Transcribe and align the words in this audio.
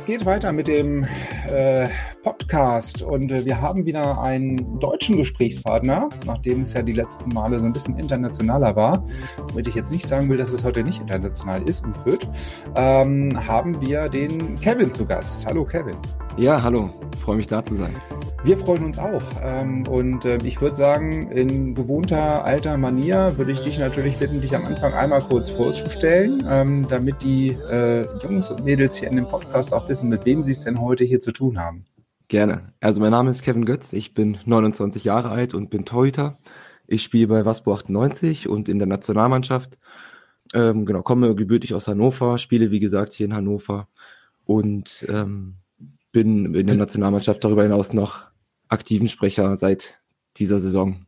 Es 0.00 0.06
geht 0.06 0.24
weiter 0.24 0.50
mit 0.54 0.66
dem 0.66 1.04
äh, 1.46 1.86
Podcast 2.22 3.02
und 3.02 3.30
äh, 3.30 3.44
wir 3.44 3.60
haben 3.60 3.84
wieder 3.84 4.18
einen 4.18 4.80
deutschen 4.80 5.18
Gesprächspartner, 5.18 6.08
nachdem 6.24 6.62
es 6.62 6.72
ja 6.72 6.80
die 6.80 6.94
letzten 6.94 7.34
Male 7.34 7.58
so 7.58 7.66
ein 7.66 7.72
bisschen 7.74 7.98
internationaler 7.98 8.74
war, 8.74 9.04
womit 9.50 9.68
ich 9.68 9.74
jetzt 9.74 9.90
nicht 9.90 10.06
sagen 10.06 10.30
will, 10.30 10.38
dass 10.38 10.52
es 10.52 10.64
heute 10.64 10.82
nicht 10.84 11.02
international 11.02 11.60
ist 11.68 11.84
und 11.84 12.06
wird, 12.06 12.26
ähm, 12.76 13.46
haben 13.46 13.78
wir 13.82 14.08
den 14.08 14.58
Kevin 14.58 14.90
zu 14.90 15.04
Gast. 15.04 15.44
Hallo 15.44 15.66
Kevin. 15.66 15.96
Ja, 16.38 16.62
hallo, 16.62 16.88
freue 17.22 17.36
mich 17.36 17.48
da 17.48 17.62
zu 17.62 17.74
sein. 17.74 17.92
Wir 18.42 18.56
freuen 18.56 18.84
uns 18.84 18.98
auch. 18.98 19.22
Ähm, 19.42 19.86
und 19.86 20.24
äh, 20.24 20.38
ich 20.44 20.62
würde 20.62 20.74
sagen, 20.74 21.30
in 21.30 21.74
gewohnter 21.74 22.42
alter 22.42 22.78
Manier 22.78 23.34
würde 23.36 23.52
ich 23.52 23.60
dich 23.60 23.78
natürlich 23.78 24.16
bitten, 24.16 24.40
dich 24.40 24.56
am 24.56 24.64
Anfang 24.64 24.94
einmal 24.94 25.20
kurz 25.20 25.50
vorzustellen, 25.50 26.42
ähm, 26.48 26.86
damit 26.88 27.22
die 27.22 27.50
äh, 27.70 28.06
Jungs 28.22 28.50
und 28.50 28.64
Mädels 28.64 28.96
hier 28.96 29.10
in 29.10 29.16
dem 29.16 29.26
Podcast 29.26 29.74
auch 29.74 29.90
wissen, 29.90 30.08
mit 30.08 30.24
wem 30.24 30.42
sie 30.42 30.52
es 30.52 30.60
denn 30.60 30.80
heute 30.80 31.04
hier 31.04 31.20
zu 31.20 31.32
tun 31.32 31.58
haben. 31.58 31.84
Gerne. 32.28 32.72
Also 32.80 33.02
mein 33.02 33.10
Name 33.10 33.30
ist 33.30 33.42
Kevin 33.42 33.66
Götz, 33.66 33.92
ich 33.92 34.14
bin 34.14 34.38
29 34.46 35.04
Jahre 35.04 35.28
alt 35.28 35.52
und 35.52 35.68
bin 35.68 35.84
Torhüter. 35.84 36.38
Ich 36.86 37.02
spiele 37.02 37.26
bei 37.26 37.44
Waspo 37.44 37.74
98 37.74 38.48
und 38.48 38.70
in 38.70 38.78
der 38.78 38.88
Nationalmannschaft. 38.88 39.76
Ähm, 40.54 40.86
genau, 40.86 41.02
komme 41.02 41.34
gebürtig 41.34 41.74
aus 41.74 41.88
Hannover, 41.88 42.38
spiele 42.38 42.70
wie 42.70 42.80
gesagt 42.80 43.12
hier 43.12 43.26
in 43.26 43.34
Hannover 43.34 43.88
und 44.46 45.04
ähm, 45.10 45.56
bin 46.10 46.54
in 46.54 46.66
der 46.66 46.76
Nationalmannschaft 46.76 47.44
darüber 47.44 47.64
hinaus 47.64 47.92
noch 47.92 48.29
aktiven 48.70 49.08
Sprecher 49.08 49.56
seit 49.56 50.00
dieser 50.36 50.60
Saison. 50.60 51.06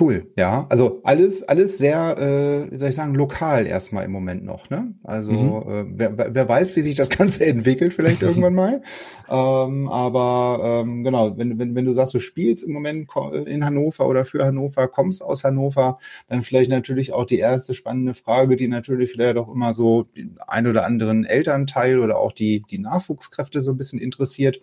Cool, 0.00 0.32
ja. 0.38 0.66
Also 0.70 1.02
alles, 1.04 1.42
alles 1.42 1.76
sehr, 1.76 2.16
äh, 2.16 2.72
wie 2.72 2.76
soll 2.78 2.88
ich 2.88 2.94
sagen, 2.94 3.14
lokal 3.14 3.66
erstmal 3.66 4.06
im 4.06 4.10
Moment 4.10 4.42
noch, 4.42 4.70
ne? 4.70 4.94
Also 5.04 5.32
mhm. 5.32 5.70
äh, 5.70 5.84
wer, 6.16 6.34
wer 6.34 6.48
weiß, 6.48 6.74
wie 6.76 6.80
sich 6.80 6.94
das 6.94 7.10
Ganze 7.10 7.44
entwickelt, 7.46 7.92
vielleicht 7.92 8.22
irgendwann 8.22 8.54
mal. 8.54 8.82
Ähm, 9.28 9.88
aber 9.88 10.82
ähm, 10.82 11.04
genau, 11.04 11.36
wenn, 11.36 11.58
wenn, 11.58 11.74
wenn 11.74 11.84
du 11.84 11.92
sagst, 11.92 12.14
du 12.14 12.20
spielst 12.20 12.64
im 12.64 12.72
Moment 12.72 13.06
in 13.44 13.66
Hannover 13.66 14.08
oder 14.08 14.24
für 14.24 14.46
Hannover, 14.46 14.88
kommst 14.88 15.22
aus 15.22 15.44
Hannover, 15.44 15.98
dann 16.26 16.40
vielleicht 16.40 16.70
natürlich 16.70 17.12
auch 17.12 17.26
die 17.26 17.38
erste 17.38 17.74
spannende 17.74 18.14
Frage, 18.14 18.56
die 18.56 18.68
natürlich 18.68 19.12
vielleicht 19.12 19.36
auch 19.36 19.52
immer 19.52 19.74
so 19.74 20.04
den 20.04 20.38
ein 20.46 20.66
oder 20.66 20.86
anderen 20.86 21.26
Elternteil 21.26 21.98
oder 21.98 22.18
auch 22.18 22.32
die, 22.32 22.62
die 22.62 22.78
Nachwuchskräfte 22.78 23.60
so 23.60 23.72
ein 23.72 23.76
bisschen 23.76 23.98
interessiert 23.98 24.62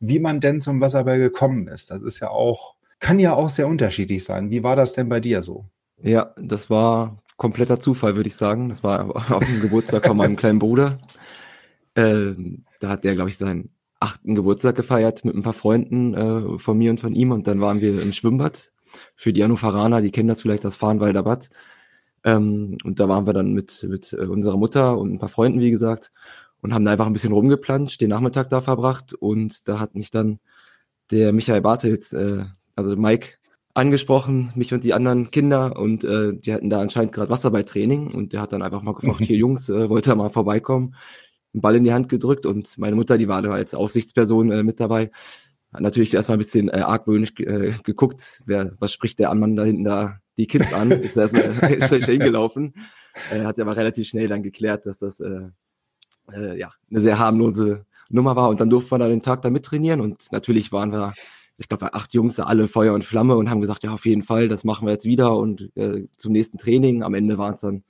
wie 0.00 0.18
man 0.18 0.40
denn 0.40 0.60
zum 0.60 0.80
Wasserball 0.80 1.18
gekommen 1.18 1.68
ist. 1.68 1.90
Das 1.90 2.02
ist 2.02 2.20
ja 2.20 2.30
auch, 2.30 2.74
kann 3.00 3.18
ja 3.18 3.34
auch 3.34 3.50
sehr 3.50 3.66
unterschiedlich 3.66 4.24
sein. 4.24 4.50
Wie 4.50 4.62
war 4.62 4.76
das 4.76 4.92
denn 4.92 5.08
bei 5.08 5.20
dir 5.20 5.42
so? 5.42 5.66
Ja, 6.02 6.34
das 6.36 6.70
war 6.70 7.22
kompletter 7.36 7.80
Zufall, 7.80 8.16
würde 8.16 8.28
ich 8.28 8.36
sagen. 8.36 8.68
Das 8.68 8.82
war 8.82 9.14
auf 9.34 9.44
dem 9.44 9.60
Geburtstag 9.60 10.06
von 10.06 10.16
meinem 10.16 10.36
kleinen 10.36 10.58
Bruder. 10.58 10.98
Äh, 11.94 12.34
da 12.80 12.90
hat 12.90 13.04
der, 13.04 13.14
glaube 13.14 13.30
ich, 13.30 13.38
seinen 13.38 13.70
achten 14.00 14.36
Geburtstag 14.36 14.76
gefeiert 14.76 15.24
mit 15.24 15.34
ein 15.34 15.42
paar 15.42 15.52
Freunden 15.52 16.14
äh, 16.14 16.58
von 16.58 16.78
mir 16.78 16.90
und 16.90 17.00
von 17.00 17.14
ihm. 17.14 17.32
Und 17.32 17.48
dann 17.48 17.60
waren 17.60 17.80
wir 17.80 18.00
im 18.00 18.12
Schwimmbad. 18.12 18.70
Für 19.16 19.32
die 19.32 19.42
Hannoveraner, 19.42 20.00
die 20.00 20.10
kennen 20.10 20.28
das 20.28 20.40
vielleicht, 20.40 20.64
das 20.64 20.76
Fahrenwalder 20.76 21.22
Bad. 21.22 21.50
Ähm, 22.24 22.78
und 22.84 23.00
da 23.00 23.08
waren 23.08 23.26
wir 23.26 23.32
dann 23.32 23.52
mit, 23.52 23.84
mit 23.88 24.12
äh, 24.12 24.26
unserer 24.26 24.56
Mutter 24.56 24.96
und 24.96 25.12
ein 25.12 25.18
paar 25.18 25.28
Freunden, 25.28 25.60
wie 25.60 25.70
gesagt 25.70 26.12
und 26.60 26.74
haben 26.74 26.84
da 26.84 26.92
einfach 26.92 27.06
ein 27.06 27.12
bisschen 27.12 27.32
rumgeplanscht, 27.32 28.00
den 28.00 28.10
Nachmittag 28.10 28.50
da 28.50 28.60
verbracht 28.60 29.14
und 29.14 29.68
da 29.68 29.78
hat 29.78 29.94
mich 29.94 30.10
dann 30.10 30.40
der 31.10 31.32
Michael 31.32 31.60
Bartels, 31.60 32.12
äh, 32.12 32.44
also 32.76 32.96
Mike, 32.96 33.38
angesprochen, 33.74 34.52
mich 34.56 34.74
und 34.74 34.82
die 34.82 34.92
anderen 34.92 35.30
Kinder 35.30 35.78
und 35.78 36.02
äh, 36.02 36.34
die 36.34 36.52
hatten 36.52 36.68
da 36.68 36.80
anscheinend 36.80 37.12
gerade 37.12 37.30
Wasserballtraining 37.30 38.12
und 38.12 38.32
der 38.32 38.40
hat 38.40 38.52
dann 38.52 38.62
einfach 38.62 38.82
mal 38.82 38.94
gefragt, 38.94 39.18
hier 39.20 39.36
Jungs, 39.36 39.68
äh, 39.68 39.88
wollt 39.88 40.08
ihr 40.08 40.16
mal 40.16 40.30
vorbeikommen? 40.30 40.96
Einen 41.54 41.62
Ball 41.62 41.76
in 41.76 41.84
die 41.84 41.92
Hand 41.92 42.08
gedrückt 42.08 42.44
und 42.44 42.76
meine 42.76 42.96
Mutter, 42.96 43.16
die 43.18 43.28
war 43.28 43.40
da 43.40 43.50
als 43.52 43.74
Aufsichtsperson 43.74 44.50
äh, 44.50 44.62
mit 44.64 44.80
dabei, 44.80 45.10
hat 45.72 45.80
natürlich 45.80 46.14
erstmal 46.14 46.36
ein 46.36 46.40
bisschen 46.40 46.68
äh, 46.68 46.80
argwöhnisch 46.80 47.38
äh, 47.38 47.72
geguckt, 47.84 48.42
wer, 48.46 48.74
was 48.80 48.92
spricht 48.92 49.18
der 49.18 49.32
Mann 49.34 49.54
da 49.54 49.64
hinten 49.64 49.84
da 49.84 50.18
die 50.36 50.46
Kids 50.46 50.72
an, 50.72 50.90
ist 50.90 51.16
da 51.16 51.22
erstmal 51.22 51.82
schnell 51.88 52.02
hingelaufen, 52.02 52.74
äh, 53.30 53.44
hat 53.44 53.60
aber 53.60 53.76
relativ 53.76 54.08
schnell 54.08 54.28
dann 54.28 54.42
geklärt, 54.42 54.86
dass 54.86 54.98
das 54.98 55.20
äh, 55.20 55.48
äh, 56.32 56.58
ja, 56.58 56.72
eine 56.90 57.00
sehr 57.00 57.18
harmlose 57.18 57.84
Nummer 58.08 58.36
war. 58.36 58.48
Und 58.48 58.60
dann 58.60 58.70
durften 58.70 58.92
wir 58.92 58.98
da 58.98 59.08
den 59.08 59.22
Tag 59.22 59.42
da 59.42 59.50
mittrainieren 59.50 60.00
und 60.00 60.32
natürlich 60.32 60.72
waren 60.72 60.92
wir, 60.92 61.12
ich 61.56 61.68
glaube, 61.68 61.94
acht 61.94 62.14
Jungs 62.14 62.40
alle 62.40 62.68
Feuer 62.68 62.94
und 62.94 63.04
Flamme 63.04 63.36
und 63.36 63.50
haben 63.50 63.60
gesagt, 63.60 63.84
ja, 63.84 63.92
auf 63.92 64.06
jeden 64.06 64.22
Fall, 64.22 64.48
das 64.48 64.64
machen 64.64 64.86
wir 64.86 64.92
jetzt 64.92 65.04
wieder 65.04 65.36
und 65.36 65.70
äh, 65.76 66.06
zum 66.16 66.32
nächsten 66.32 66.58
Training. 66.58 67.02
Am 67.02 67.14
Ende 67.14 67.38
waren 67.38 67.54
es 67.54 67.60
dann 67.60 67.84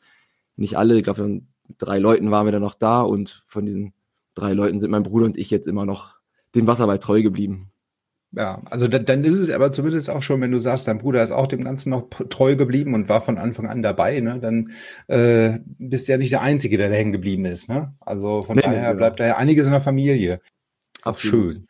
nicht 0.56 0.76
alle, 0.76 0.96
ich 0.98 1.04
glaube, 1.04 1.26
mit 1.26 1.44
drei 1.78 1.98
Leuten 1.98 2.30
waren 2.30 2.46
wir 2.46 2.52
dann 2.52 2.62
noch 2.62 2.74
da 2.74 3.02
und 3.02 3.42
von 3.46 3.66
diesen 3.66 3.92
drei 4.34 4.52
Leuten 4.52 4.80
sind 4.80 4.90
mein 4.90 5.02
Bruder 5.02 5.26
und 5.26 5.36
ich 5.36 5.50
jetzt 5.50 5.68
immer 5.68 5.84
noch 5.84 6.14
dem 6.54 6.66
Wasserball 6.66 6.98
treu 6.98 7.22
geblieben. 7.22 7.70
Ja, 8.32 8.60
also 8.66 8.88
dann, 8.88 9.06
dann 9.06 9.24
ist 9.24 9.38
es 9.38 9.48
aber 9.48 9.72
zumindest 9.72 10.10
auch 10.10 10.20
schon, 10.20 10.42
wenn 10.42 10.50
du 10.50 10.58
sagst, 10.58 10.86
dein 10.86 10.98
Bruder 10.98 11.22
ist 11.22 11.30
auch 11.30 11.46
dem 11.46 11.64
Ganzen 11.64 11.88
noch 11.90 12.10
treu 12.28 12.56
geblieben 12.56 12.92
und 12.94 13.08
war 13.08 13.22
von 13.22 13.38
Anfang 13.38 13.66
an 13.66 13.82
dabei, 13.82 14.20
ne? 14.20 14.38
Dann 14.38 14.72
äh, 15.06 15.60
bist 15.78 16.06
du 16.06 16.12
ja 16.12 16.18
nicht 16.18 16.32
der 16.32 16.42
Einzige, 16.42 16.76
der 16.76 16.90
da 16.90 16.94
hängen 16.94 17.12
geblieben 17.12 17.46
ist, 17.46 17.70
ne? 17.70 17.94
Also 18.00 18.42
von 18.42 18.56
nee, 18.56 18.62
daher 18.62 18.80
nee, 18.80 18.86
genau. 18.88 18.98
bleibt 18.98 19.20
da 19.20 19.26
ja 19.26 19.36
einiges 19.38 19.66
in 19.66 19.72
der 19.72 19.80
Familie. 19.80 20.40
Auch 21.04 21.16
schön. 21.16 21.68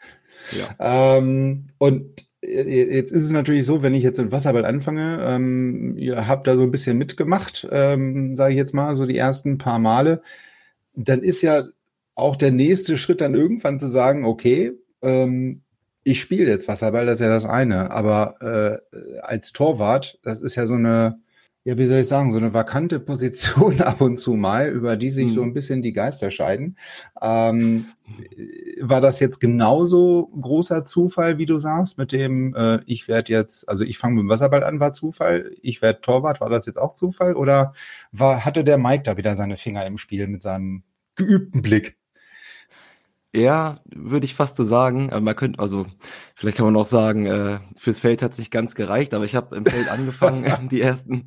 Ja. 0.50 1.16
Ähm, 1.16 1.68
und 1.78 2.26
jetzt 2.42 3.12
ist 3.12 3.24
es 3.24 3.30
natürlich 3.30 3.64
so, 3.64 3.82
wenn 3.82 3.94
ich 3.94 4.02
jetzt 4.02 4.18
mit 4.18 4.32
Wasserball 4.32 4.64
anfange, 4.64 5.20
ähm, 5.22 5.96
ihr 5.96 6.26
habt 6.26 6.46
da 6.46 6.56
so 6.56 6.62
ein 6.62 6.70
bisschen 6.70 6.98
mitgemacht, 6.98 7.68
ähm, 7.70 8.34
sage 8.34 8.54
ich 8.54 8.58
jetzt 8.58 8.74
mal, 8.74 8.96
so 8.96 9.06
die 9.06 9.18
ersten 9.18 9.58
paar 9.58 9.78
Male, 9.78 10.22
dann 10.94 11.22
ist 11.22 11.42
ja 11.42 11.64
auch 12.14 12.34
der 12.34 12.50
nächste 12.50 12.98
Schritt 12.98 13.20
dann 13.20 13.34
irgendwann 13.34 13.78
zu 13.78 13.88
sagen, 13.88 14.24
okay, 14.24 14.72
ähm, 15.02 15.62
ich 16.08 16.20
spiele 16.20 16.50
jetzt 16.50 16.68
Wasserball, 16.68 17.04
das 17.04 17.16
ist 17.16 17.20
ja 17.20 17.28
das 17.28 17.44
eine, 17.44 17.90
aber 17.90 18.80
äh, 18.92 19.20
als 19.20 19.52
Torwart, 19.52 20.18
das 20.22 20.40
ist 20.40 20.54
ja 20.56 20.64
so 20.64 20.74
eine, 20.74 21.20
ja, 21.64 21.76
wie 21.76 21.84
soll 21.84 21.98
ich 21.98 22.08
sagen, 22.08 22.30
so 22.30 22.38
eine 22.38 22.54
vakante 22.54 22.98
Position 22.98 23.80
ab 23.82 24.00
und 24.00 24.16
zu 24.16 24.32
mal, 24.32 24.70
über 24.70 24.96
die 24.96 25.10
sich 25.10 25.26
hm. 25.26 25.34
so 25.34 25.42
mhm. 25.42 25.50
ein 25.50 25.54
bisschen 25.54 25.82
die 25.82 25.92
Geister 25.92 26.30
scheiden. 26.30 26.78
Ähm, 27.20 27.84
war 28.80 29.02
das 29.02 29.20
jetzt 29.20 29.38
genauso 29.38 30.28
großer 30.40 30.82
Zufall, 30.86 31.36
wie 31.36 31.44
du 31.44 31.58
sagst, 31.58 31.98
mit 31.98 32.12
dem, 32.12 32.54
äh, 32.54 32.80
ich 32.86 33.06
werde 33.06 33.30
jetzt, 33.30 33.68
also 33.68 33.84
ich 33.84 33.98
fange 33.98 34.14
mit 34.14 34.22
dem 34.22 34.28
Wasserball 34.30 34.64
an, 34.64 34.80
war 34.80 34.92
Zufall, 34.92 35.50
ich 35.60 35.82
werde 35.82 36.00
Torwart, 36.00 36.40
war 36.40 36.48
das 36.48 36.64
jetzt 36.64 36.78
auch 36.78 36.94
Zufall? 36.94 37.34
Oder 37.34 37.74
war, 38.12 38.46
hatte 38.46 38.64
der 38.64 38.78
Mike 38.78 39.02
da 39.02 39.18
wieder 39.18 39.36
seine 39.36 39.58
Finger 39.58 39.84
im 39.84 39.98
Spiel 39.98 40.26
mit 40.26 40.40
seinem 40.40 40.84
geübten 41.16 41.60
Blick? 41.60 41.97
Ja, 43.34 43.80
würde 43.84 44.24
ich 44.24 44.34
fast 44.34 44.56
so 44.56 44.64
sagen. 44.64 45.10
Aber 45.10 45.20
man 45.20 45.36
könnte, 45.36 45.58
also 45.58 45.86
vielleicht 46.34 46.56
kann 46.56 46.64
man 46.64 46.76
auch 46.76 46.86
sagen, 46.86 47.26
äh, 47.26 47.58
fürs 47.76 47.98
Feld 47.98 48.22
hat 48.22 48.34
sich 48.34 48.50
ganz 48.50 48.74
gereicht, 48.74 49.12
aber 49.12 49.26
ich 49.26 49.34
habe 49.34 49.54
im 49.54 49.66
Feld 49.66 49.90
angefangen, 49.90 50.46
die 50.70 50.80
ersten, 50.80 51.26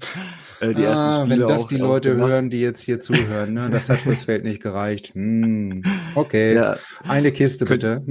äh, 0.61 0.73
die 0.73 0.85
ah, 0.85 0.89
ersten 0.89 1.25
Spiele. 1.25 1.41
Wenn 1.41 1.47
das 1.47 1.63
auch, 1.63 1.67
die 1.67 1.77
Leute 1.77 2.15
hören, 2.15 2.49
die 2.49 2.59
jetzt 2.59 2.81
hier 2.81 2.99
zuhören, 2.99 3.53
ne? 3.53 3.69
Das 3.69 3.89
hat 3.89 3.99
fürs 3.99 4.23
Feld 4.23 4.43
nicht 4.43 4.63
gereicht. 4.63 5.13
Hm, 5.13 5.83
okay. 6.15 6.55
Ja, 6.55 6.77
Eine 7.07 7.31
Kiste 7.31 7.65
bitte. 7.65 8.03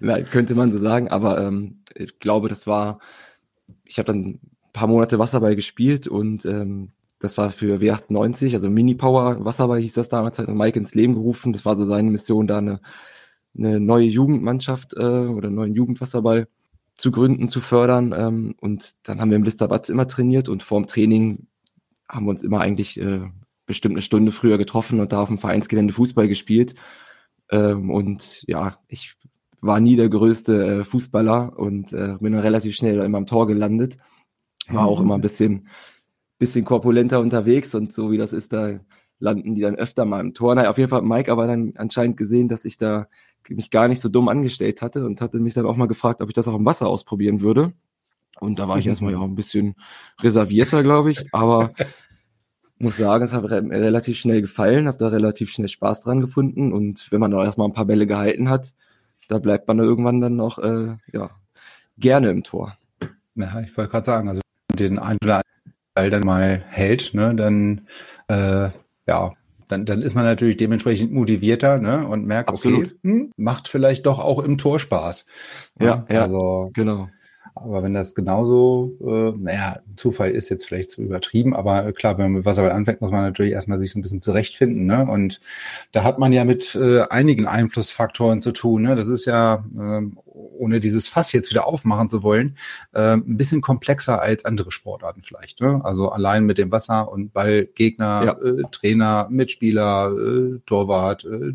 Nein, 0.00 0.26
könnte 0.28 0.56
man 0.56 0.72
so 0.72 0.78
sagen, 0.78 1.08
aber 1.08 1.40
ähm, 1.40 1.82
ich 1.94 2.18
glaube, 2.18 2.48
das 2.48 2.66
war, 2.66 2.98
ich 3.84 3.98
habe 3.98 4.06
dann 4.06 4.24
ein 4.24 4.40
paar 4.72 4.88
Monate 4.88 5.20
Wasserball 5.20 5.54
gespielt 5.54 6.08
und 6.08 6.44
ähm, 6.44 6.90
das 7.18 7.38
war 7.38 7.50
für 7.50 7.78
W98, 7.78 8.52
also 8.52 8.68
Mini 8.70 8.94
Power 8.94 9.44
Wasserball 9.44 9.80
hieß 9.80 9.94
das 9.94 10.08
damals, 10.08 10.38
hat 10.38 10.48
Mike 10.48 10.78
ins 10.78 10.94
Leben 10.94 11.14
gerufen. 11.14 11.52
Das 11.52 11.64
war 11.64 11.76
so 11.76 11.84
seine 11.84 12.10
Mission, 12.10 12.46
da 12.46 12.58
eine, 12.58 12.80
eine 13.56 13.80
neue 13.80 14.06
Jugendmannschaft 14.06 14.94
äh, 14.94 14.98
oder 14.98 15.48
einen 15.48 15.56
neuen 15.56 15.74
Jugendwasserball 15.74 16.48
zu 16.94 17.10
gründen, 17.10 17.48
zu 17.48 17.60
fördern. 17.60 18.14
Ähm, 18.16 18.54
und 18.60 18.96
dann 19.04 19.20
haben 19.20 19.30
wir 19.30 19.36
im 19.36 19.44
Listerbad 19.44 19.88
immer 19.88 20.06
trainiert 20.08 20.48
und 20.48 20.62
vorm 20.62 20.86
Training 20.86 21.46
haben 22.08 22.26
wir 22.26 22.30
uns 22.30 22.42
immer 22.42 22.60
eigentlich 22.60 23.00
äh, 23.00 23.22
bestimmt 23.66 23.94
eine 23.94 24.02
Stunde 24.02 24.32
früher 24.32 24.58
getroffen 24.58 25.00
und 25.00 25.12
da 25.12 25.22
auf 25.22 25.28
dem 25.28 25.38
Vereinsgelände 25.38 25.94
Fußball 25.94 26.28
gespielt. 26.28 26.74
Ähm, 27.50 27.90
und 27.90 28.44
ja, 28.46 28.78
ich 28.88 29.14
war 29.60 29.80
nie 29.80 29.96
der 29.96 30.08
größte 30.08 30.80
äh, 30.80 30.84
Fußballer 30.84 31.58
und 31.58 31.92
äh, 31.92 32.16
bin 32.20 32.32
dann 32.32 32.42
relativ 32.42 32.74
schnell 32.74 33.00
immer 33.00 33.18
am 33.18 33.26
Tor 33.26 33.46
gelandet. 33.46 33.96
War 34.68 34.86
auch 34.86 35.00
immer 35.00 35.14
ein 35.14 35.20
bisschen, 35.20 35.68
bisschen 36.38 36.64
korpulenter 36.64 37.20
unterwegs 37.20 37.74
und 37.74 37.92
so 37.92 38.10
wie 38.10 38.18
das 38.18 38.32
ist, 38.32 38.52
da 38.52 38.78
landen 39.18 39.54
die 39.54 39.62
dann 39.62 39.76
öfter 39.76 40.04
mal 40.04 40.20
im 40.20 40.34
Tor. 40.34 40.54
Naja, 40.54 40.70
auf 40.70 40.78
jeden 40.78 40.90
Fall 40.90 41.00
hat 41.00 41.08
Mike 41.08 41.32
aber 41.32 41.46
dann 41.46 41.72
anscheinend 41.76 42.16
gesehen, 42.16 42.48
dass 42.48 42.64
ich 42.64 42.76
da 42.76 43.06
mich 43.48 43.70
gar 43.70 43.88
nicht 43.88 44.00
so 44.00 44.08
dumm 44.08 44.28
angestellt 44.28 44.82
hatte 44.82 45.06
und 45.06 45.20
hatte 45.20 45.38
mich 45.38 45.54
dann 45.54 45.66
auch 45.66 45.76
mal 45.76 45.86
gefragt, 45.86 46.20
ob 46.20 46.28
ich 46.28 46.34
das 46.34 46.48
auch 46.48 46.56
im 46.56 46.64
Wasser 46.64 46.88
ausprobieren 46.88 47.40
würde. 47.40 47.72
Und 48.40 48.58
da 48.58 48.68
war 48.68 48.78
ich 48.78 48.86
erstmal 48.86 49.12
ja 49.12 49.18
auch 49.18 49.24
ein 49.24 49.34
bisschen 49.34 49.76
reservierter, 50.20 50.82
glaube 50.82 51.10
ich, 51.10 51.32
aber 51.32 51.70
muss 52.78 52.98
sagen, 52.98 53.24
es 53.24 53.32
hat 53.32 53.42
mir 53.42 53.80
relativ 53.80 54.18
schnell 54.18 54.42
gefallen, 54.42 54.86
habe 54.86 54.98
da 54.98 55.08
relativ 55.08 55.50
schnell 55.50 55.68
Spaß 55.68 56.02
dran 56.02 56.20
gefunden 56.20 56.72
und 56.72 57.10
wenn 57.10 57.20
man 57.20 57.30
da 57.30 57.42
erstmal 57.42 57.68
ein 57.68 57.72
paar 57.72 57.86
Bälle 57.86 58.06
gehalten 58.06 58.50
hat, 58.50 58.74
da 59.28 59.38
bleibt 59.38 59.66
man 59.68 59.78
da 59.78 59.84
irgendwann 59.84 60.20
dann 60.20 60.36
noch 60.36 60.58
äh, 60.58 60.96
ja, 61.12 61.30
gerne 61.96 62.30
im 62.30 62.42
Tor. 62.42 62.76
Ja, 63.34 63.60
ich 63.60 63.76
wollte 63.76 63.90
gerade 63.90 64.06
sagen, 64.06 64.28
also 64.28 64.42
den 64.74 64.98
einen 64.98 65.18
oder 65.22 65.36
anderen 65.36 65.55
Ball 65.96 66.10
dann 66.10 66.24
mal 66.24 66.62
hält, 66.68 67.14
ne, 67.14 67.34
dann 67.34 67.88
äh, 68.28 68.68
ja, 69.08 69.32
dann, 69.68 69.84
dann 69.84 70.02
ist 70.02 70.14
man 70.14 70.24
natürlich 70.24 70.56
dementsprechend 70.56 71.12
motivierter 71.12 71.78
ne, 71.78 72.06
und 72.06 72.26
merkt, 72.26 72.48
Absolut. 72.48 72.86
okay, 72.86 72.94
hm, 73.02 73.32
macht 73.36 73.68
vielleicht 73.68 74.06
doch 74.06 74.20
auch 74.20 74.42
im 74.44 74.58
Tor 74.58 74.78
Spaß. 74.78 75.26
Ja, 75.80 76.06
ja, 76.08 76.22
also 76.22 76.70
genau. 76.74 77.08
Aber 77.54 77.82
wenn 77.82 77.94
das 77.94 78.14
genauso, 78.14 78.92
äh, 79.00 79.32
naja, 79.38 79.78
Zufall 79.94 80.32
ist 80.32 80.50
jetzt 80.50 80.66
vielleicht 80.66 80.90
zu 80.90 81.00
übertrieben, 81.00 81.56
aber 81.56 81.90
klar, 81.92 82.18
wenn 82.18 82.26
man 82.26 82.32
mit 82.32 82.44
Wasserball 82.44 82.72
anfängt, 82.72 83.00
muss 83.00 83.10
man 83.10 83.22
natürlich 83.22 83.52
erstmal 83.52 83.78
sich 83.78 83.90
so 83.90 83.98
ein 83.98 84.02
bisschen 84.02 84.20
zurechtfinden. 84.20 84.84
Ne? 84.84 85.06
Und 85.10 85.40
da 85.92 86.04
hat 86.04 86.18
man 86.18 86.32
ja 86.32 86.44
mit 86.44 86.74
äh, 86.74 87.04
einigen 87.08 87.46
Einflussfaktoren 87.46 88.42
zu 88.42 88.52
tun. 88.52 88.82
Ne? 88.82 88.94
Das 88.94 89.08
ist 89.08 89.24
ja, 89.24 89.64
äh, 89.74 90.02
ohne 90.58 90.80
dieses 90.80 91.08
Fass 91.08 91.32
jetzt 91.32 91.50
wieder 91.50 91.66
aufmachen 91.66 92.08
zu 92.08 92.22
wollen, 92.22 92.56
äh, 92.92 93.14
ein 93.14 93.36
bisschen 93.36 93.60
komplexer 93.60 94.20
als 94.20 94.44
andere 94.44 94.72
Sportarten 94.72 95.22
vielleicht. 95.22 95.60
Ne? 95.60 95.80
Also 95.84 96.10
allein 96.10 96.44
mit 96.44 96.58
dem 96.58 96.72
Wasser 96.72 97.10
und 97.10 97.32
Ball, 97.32 97.66
Gegner, 97.66 98.22
ja. 98.24 98.32
äh, 98.32 98.62
Trainer, 98.70 99.28
Mitspieler, 99.30 100.12
äh, 100.12 100.58
Torwart, 100.66 101.24
äh, 101.24 101.54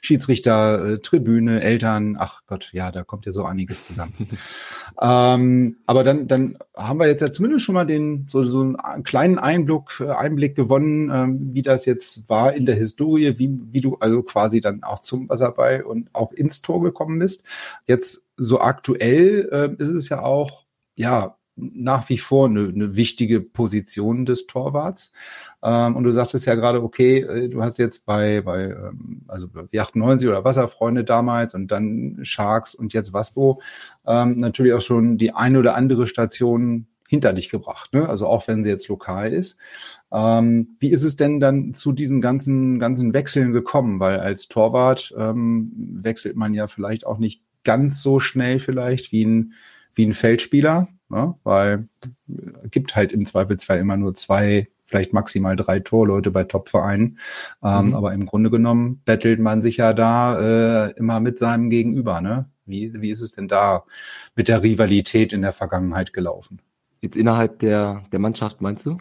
Schiedsrichter, 0.00 0.84
äh, 0.84 0.98
Tribüne, 0.98 1.62
Eltern, 1.62 2.16
ach 2.18 2.42
Gott, 2.46 2.70
ja, 2.72 2.90
da 2.90 3.04
kommt 3.04 3.26
ja 3.26 3.32
so 3.32 3.44
einiges 3.44 3.84
zusammen. 3.84 4.14
ähm, 5.00 5.76
aber 5.86 6.04
dann, 6.04 6.28
dann 6.28 6.58
haben 6.76 6.98
wir 6.98 7.06
jetzt 7.06 7.20
ja 7.20 7.32
zumindest 7.32 7.64
schon 7.64 7.74
mal 7.74 7.86
den 7.86 8.26
so, 8.28 8.42
so 8.42 8.60
einen 8.60 9.02
kleinen 9.02 9.38
Einblick, 9.38 10.00
äh, 10.00 10.10
Einblick 10.10 10.54
gewonnen, 10.54 11.10
ähm, 11.12 11.54
wie 11.54 11.62
das 11.62 11.84
jetzt 11.84 12.28
war 12.28 12.52
in 12.52 12.66
der 12.66 12.76
Historie, 12.76 13.38
wie, 13.38 13.58
wie 13.70 13.80
du 13.80 13.96
also 13.96 14.22
quasi 14.22 14.60
dann 14.60 14.82
auch 14.82 15.00
zum 15.00 15.28
Wasserball 15.28 15.82
und 15.82 16.10
auch 16.14 16.32
ins 16.32 16.62
Tor 16.62 16.82
gekommen 16.82 17.18
bist. 17.18 17.42
Jetzt 17.86 18.22
so 18.36 18.60
aktuell 18.60 19.48
äh, 19.52 19.82
ist 19.82 19.90
es 19.90 20.08
ja 20.08 20.22
auch, 20.22 20.64
ja, 20.94 21.36
nach 21.74 22.08
wie 22.08 22.18
vor 22.18 22.48
eine, 22.48 22.68
eine 22.68 22.96
wichtige 22.96 23.40
Position 23.40 24.26
des 24.26 24.46
Torwarts. 24.46 25.12
Ähm, 25.62 25.96
und 25.96 26.04
du 26.04 26.12
sagtest 26.12 26.46
ja 26.46 26.54
gerade, 26.54 26.82
okay, 26.82 27.20
äh, 27.20 27.48
du 27.48 27.62
hast 27.62 27.78
jetzt 27.78 28.06
bei, 28.06 28.40
bei 28.40 28.64
ähm, 28.64 29.22
also 29.28 29.48
bei 29.48 29.78
98 29.78 30.28
oder 30.28 30.44
Wasserfreunde 30.44 31.04
damals 31.04 31.54
und 31.54 31.68
dann 31.68 32.18
Sharks 32.22 32.74
und 32.74 32.92
jetzt 32.92 33.12
Waspo 33.12 33.60
ähm, 34.06 34.36
natürlich 34.36 34.72
auch 34.72 34.80
schon 34.80 35.18
die 35.18 35.34
eine 35.34 35.58
oder 35.58 35.74
andere 35.74 36.06
Station 36.06 36.86
hinter 37.10 37.32
dich 37.32 37.48
gebracht, 37.48 37.92
ne? 37.92 38.08
Also 38.08 38.28
auch 38.28 38.46
wenn 38.46 38.62
sie 38.62 38.70
jetzt 38.70 38.86
lokal 38.86 39.32
ist. 39.32 39.56
Ähm, 40.12 40.76
wie 40.78 40.90
ist 40.90 41.02
es 41.02 41.16
denn 41.16 41.40
dann 41.40 41.74
zu 41.74 41.90
diesen 41.90 42.20
ganzen 42.20 42.78
ganzen 42.78 43.12
Wechseln 43.12 43.52
gekommen? 43.52 43.98
Weil 43.98 44.20
als 44.20 44.46
Torwart 44.46 45.12
ähm, 45.18 45.72
wechselt 45.74 46.36
man 46.36 46.54
ja 46.54 46.68
vielleicht 46.68 47.04
auch 47.04 47.18
nicht 47.18 47.42
ganz 47.64 48.00
so 48.00 48.20
schnell 48.20 48.60
vielleicht 48.60 49.10
wie 49.10 49.24
ein 49.24 49.54
wie 49.92 50.06
ein 50.06 50.12
Feldspieler 50.12 50.86
ne? 51.10 51.34
weil 51.44 51.88
gibt 52.70 52.96
halt 52.96 53.12
im 53.12 53.26
Zweifelsfall 53.26 53.78
immer 53.78 53.96
nur 53.96 54.14
zwei, 54.14 54.68
vielleicht 54.84 55.12
maximal 55.12 55.56
drei 55.56 55.80
Torleute 55.80 56.30
bei 56.30 56.44
Topvereinen. 56.44 57.18
Ähm, 57.62 57.88
mhm. 57.88 57.94
Aber 57.94 58.12
im 58.12 58.26
Grunde 58.26 58.50
genommen 58.50 59.02
bettelt 59.04 59.40
man 59.40 59.62
sich 59.62 59.78
ja 59.78 59.92
da 59.92 60.86
äh, 60.88 60.90
immer 60.92 61.20
mit 61.20 61.38
seinem 61.38 61.70
Gegenüber. 61.70 62.20
Ne? 62.20 62.46
Wie, 62.66 62.92
wie 63.00 63.10
ist 63.10 63.20
es 63.20 63.32
denn 63.32 63.48
da 63.48 63.84
mit 64.36 64.48
der 64.48 64.62
Rivalität 64.62 65.32
in 65.32 65.42
der 65.42 65.52
Vergangenheit 65.52 66.12
gelaufen? 66.12 66.60
Jetzt 67.00 67.16
innerhalb 67.16 67.58
der, 67.60 68.02
der 68.12 68.18
Mannschaft, 68.18 68.60
meinst 68.60 68.84
du? 68.86 68.98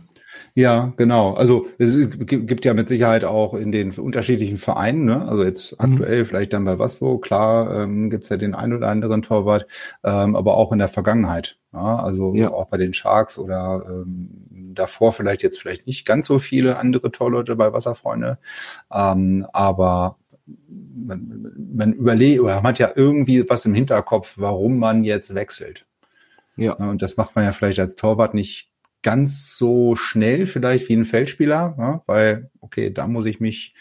Ja, 0.56 0.94
genau. 0.96 1.34
Also 1.34 1.68
es 1.78 1.96
gibt 2.18 2.66
ja 2.66 2.74
mit 2.74 2.88
Sicherheit 2.88 3.26
auch 3.26 3.54
in 3.54 3.72
den 3.72 3.92
unterschiedlichen 3.92 4.58
Vereinen, 4.58 5.06
ne? 5.06 5.28
also 5.28 5.44
jetzt 5.44 5.72
mhm. 5.74 5.94
aktuell 5.94 6.26
vielleicht 6.26 6.54
dann 6.54 6.66
bei 6.66 6.80
Waspo, 6.80 7.18
klar 7.18 7.84
ähm, 7.84 8.10
gibt 8.10 8.24
es 8.24 8.30
ja 8.30 8.38
den 8.38 8.56
ein 8.56 8.74
oder 8.74 8.88
anderen 8.88 9.22
Torwart, 9.22 9.68
ähm, 10.04 10.36
aber 10.36 10.56
auch 10.56 10.72
in 10.72 10.80
der 10.80 10.88
Vergangenheit. 10.88 11.59
Ja? 11.74 12.00
Also 12.00 12.34
ja. 12.36 12.52
auch 12.52 12.68
bei 12.68 12.78
den 12.78 12.94
Sharks 12.94 13.38
oder 13.38 13.86
ähm, 13.88 14.74
davor 14.74 15.14
vielleicht 15.14 15.44
jetzt 15.44 15.60
vielleicht 15.60 15.88
nicht 15.88 16.06
ganz 16.06 16.28
so 16.28 16.40
viele 16.40 16.78
andere 16.78 17.12
Torleute 17.12 17.56
bei 17.56 17.74
Wasserfreunde, 17.74 18.40
ähm, 18.92 19.46
aber 19.54 20.18
man, 20.68 21.52
man 21.76 21.94
überlegt 21.94 22.42
oder 22.42 22.56
man 22.56 22.64
hat 22.64 22.80
ja 22.80 22.92
irgendwie 22.96 23.48
was 23.50 23.66
im 23.66 23.74
Hinterkopf, 23.74 24.34
warum 24.38 24.78
man 24.78 25.04
jetzt 25.04 25.36
wechselt. 25.36 25.86
Ja. 26.56 26.74
Und 26.74 27.02
das 27.02 27.18
macht 27.18 27.36
man 27.36 27.46
ja 27.46 27.54
vielleicht 27.54 27.80
als 27.80 27.96
Torwart 27.96 28.34
nicht 28.34 28.70
ganz 29.02 29.56
so 29.56 29.96
schnell 29.96 30.46
vielleicht 30.46 30.90
wie 30.90 30.96
ein 30.96 31.06
Feldspieler, 31.06 31.76
ja, 31.78 32.04
weil, 32.06 32.52
okay, 32.60 32.92
da 32.92 33.08
muss 33.08 33.26
ich 33.26 33.40
mich, 33.40 33.74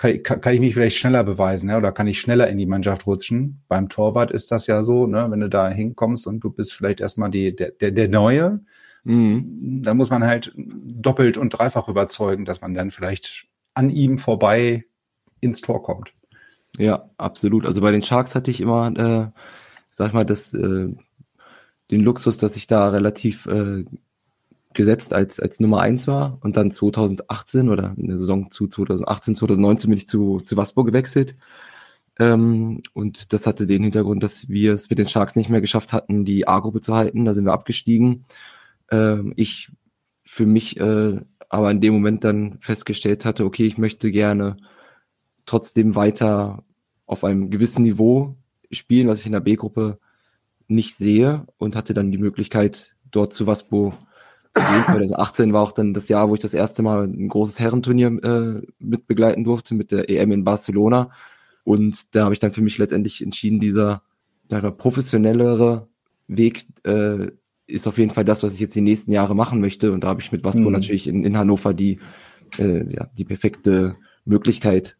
kann, 0.00 0.40
kann, 0.40 0.54
ich 0.54 0.60
mich 0.60 0.72
vielleicht 0.72 0.96
schneller 0.96 1.22
beweisen, 1.24 1.68
ja, 1.68 1.76
oder 1.76 1.92
kann 1.92 2.06
ich 2.06 2.20
schneller 2.20 2.48
in 2.48 2.56
die 2.56 2.66
Mannschaft 2.66 3.06
rutschen. 3.06 3.62
Beim 3.68 3.90
Torwart 3.90 4.30
ist 4.30 4.50
das 4.50 4.66
ja 4.66 4.82
so, 4.82 5.06
ne, 5.06 5.26
wenn 5.30 5.40
du 5.40 5.50
da 5.50 5.68
hinkommst 5.68 6.26
und 6.26 6.40
du 6.40 6.50
bist 6.50 6.72
vielleicht 6.72 7.00
erstmal 7.00 7.30
die, 7.30 7.54
der, 7.54 7.72
der, 7.72 7.90
der 7.90 8.08
Neue, 8.08 8.60
mhm. 9.04 9.82
da 9.82 9.92
muss 9.92 10.08
man 10.08 10.24
halt 10.24 10.54
doppelt 10.56 11.36
und 11.36 11.50
dreifach 11.50 11.88
überzeugen, 11.88 12.46
dass 12.46 12.62
man 12.62 12.72
dann 12.72 12.90
vielleicht 12.90 13.46
an 13.74 13.90
ihm 13.90 14.16
vorbei 14.16 14.84
ins 15.40 15.60
Tor 15.60 15.82
kommt. 15.82 16.14
Ja, 16.78 17.10
absolut. 17.18 17.66
Also 17.66 17.82
bei 17.82 17.90
den 17.90 18.02
Sharks 18.02 18.34
hatte 18.34 18.50
ich 18.50 18.62
immer, 18.62 18.88
äh, 18.96 19.40
sag 19.90 20.08
ich 20.08 20.12
mal, 20.14 20.24
das, 20.24 20.54
äh, 20.54 20.94
den 21.90 22.00
Luxus, 22.00 22.38
dass 22.38 22.56
ich 22.56 22.66
da 22.66 22.88
relativ 22.88 23.44
äh, 23.46 23.84
gesetzt 24.72 25.12
als, 25.14 25.40
als 25.40 25.60
Nummer 25.60 25.80
eins 25.80 26.06
war 26.06 26.38
und 26.42 26.56
dann 26.56 26.70
2018 26.70 27.68
oder 27.68 27.94
in 27.96 28.08
der 28.08 28.18
Saison 28.18 28.50
zu 28.50 28.68
2018, 28.68 29.34
2019 29.36 29.90
bin 29.90 29.98
ich 29.98 30.08
zu, 30.08 30.40
zu 30.40 30.56
Waspo 30.56 30.84
gewechselt. 30.84 31.36
Ähm, 32.18 32.82
und 32.92 33.32
das 33.32 33.46
hatte 33.46 33.66
den 33.66 33.82
Hintergrund, 33.82 34.22
dass 34.22 34.48
wir 34.48 34.74
es 34.74 34.90
mit 34.90 34.98
den 34.98 35.08
Sharks 35.08 35.36
nicht 35.36 35.50
mehr 35.50 35.60
geschafft 35.60 35.92
hatten, 35.92 36.24
die 36.24 36.46
A-Gruppe 36.46 36.80
zu 36.80 36.94
halten. 36.94 37.24
Da 37.24 37.34
sind 37.34 37.44
wir 37.44 37.52
abgestiegen. 37.52 38.26
Ähm, 38.90 39.32
ich 39.36 39.70
für 40.22 40.46
mich 40.46 40.78
äh, 40.78 41.20
aber 41.50 41.70
in 41.70 41.80
dem 41.80 41.92
Moment 41.92 42.24
dann 42.24 42.58
festgestellt 42.60 43.24
hatte, 43.24 43.44
okay, 43.44 43.66
ich 43.66 43.76
möchte 43.76 44.10
gerne 44.12 44.56
trotzdem 45.46 45.96
weiter 45.96 46.64
auf 47.06 47.24
einem 47.24 47.50
gewissen 47.50 47.82
Niveau 47.82 48.36
spielen, 48.70 49.08
was 49.08 49.20
ich 49.20 49.26
in 49.26 49.32
der 49.32 49.40
B-Gruppe 49.40 49.98
nicht 50.68 50.96
sehe 50.96 51.44
und 51.58 51.74
hatte 51.74 51.92
dann 51.92 52.12
die 52.12 52.18
Möglichkeit, 52.18 52.94
dort 53.10 53.34
zu 53.34 53.48
Waspo 53.48 53.94
2018 54.54 55.52
war 55.52 55.62
auch 55.62 55.72
dann 55.72 55.94
das 55.94 56.08
Jahr, 56.08 56.28
wo 56.28 56.34
ich 56.34 56.40
das 56.40 56.54
erste 56.54 56.82
Mal 56.82 57.04
ein 57.04 57.28
großes 57.28 57.58
Herrenturnier 57.58 58.08
äh, 58.22 58.66
mitbegleiten 58.78 59.44
durfte 59.44 59.74
mit 59.74 59.90
der 59.92 60.08
EM 60.08 60.32
in 60.32 60.44
Barcelona. 60.44 61.10
Und 61.64 62.14
da 62.14 62.24
habe 62.24 62.34
ich 62.34 62.40
dann 62.40 62.52
für 62.52 62.62
mich 62.62 62.78
letztendlich 62.78 63.22
entschieden, 63.22 63.60
dieser 63.60 64.02
mal, 64.50 64.72
professionellere 64.72 65.88
Weg 66.26 66.66
äh, 66.84 67.28
ist 67.66 67.86
auf 67.86 67.98
jeden 67.98 68.10
Fall 68.10 68.24
das, 68.24 68.42
was 68.42 68.54
ich 68.54 68.60
jetzt 68.60 68.74
die 68.74 68.80
nächsten 68.80 69.12
Jahre 69.12 69.34
machen 69.34 69.60
möchte. 69.60 69.92
Und 69.92 70.04
da 70.04 70.08
habe 70.08 70.20
ich 70.20 70.32
mit 70.32 70.44
Vasco 70.44 70.62
mhm. 70.62 70.72
natürlich 70.72 71.06
in, 71.06 71.24
in 71.24 71.36
Hannover 71.36 71.72
die, 71.72 72.00
äh, 72.58 72.92
ja, 72.92 73.08
die 73.16 73.24
perfekte 73.24 73.96
Möglichkeit 74.24 74.96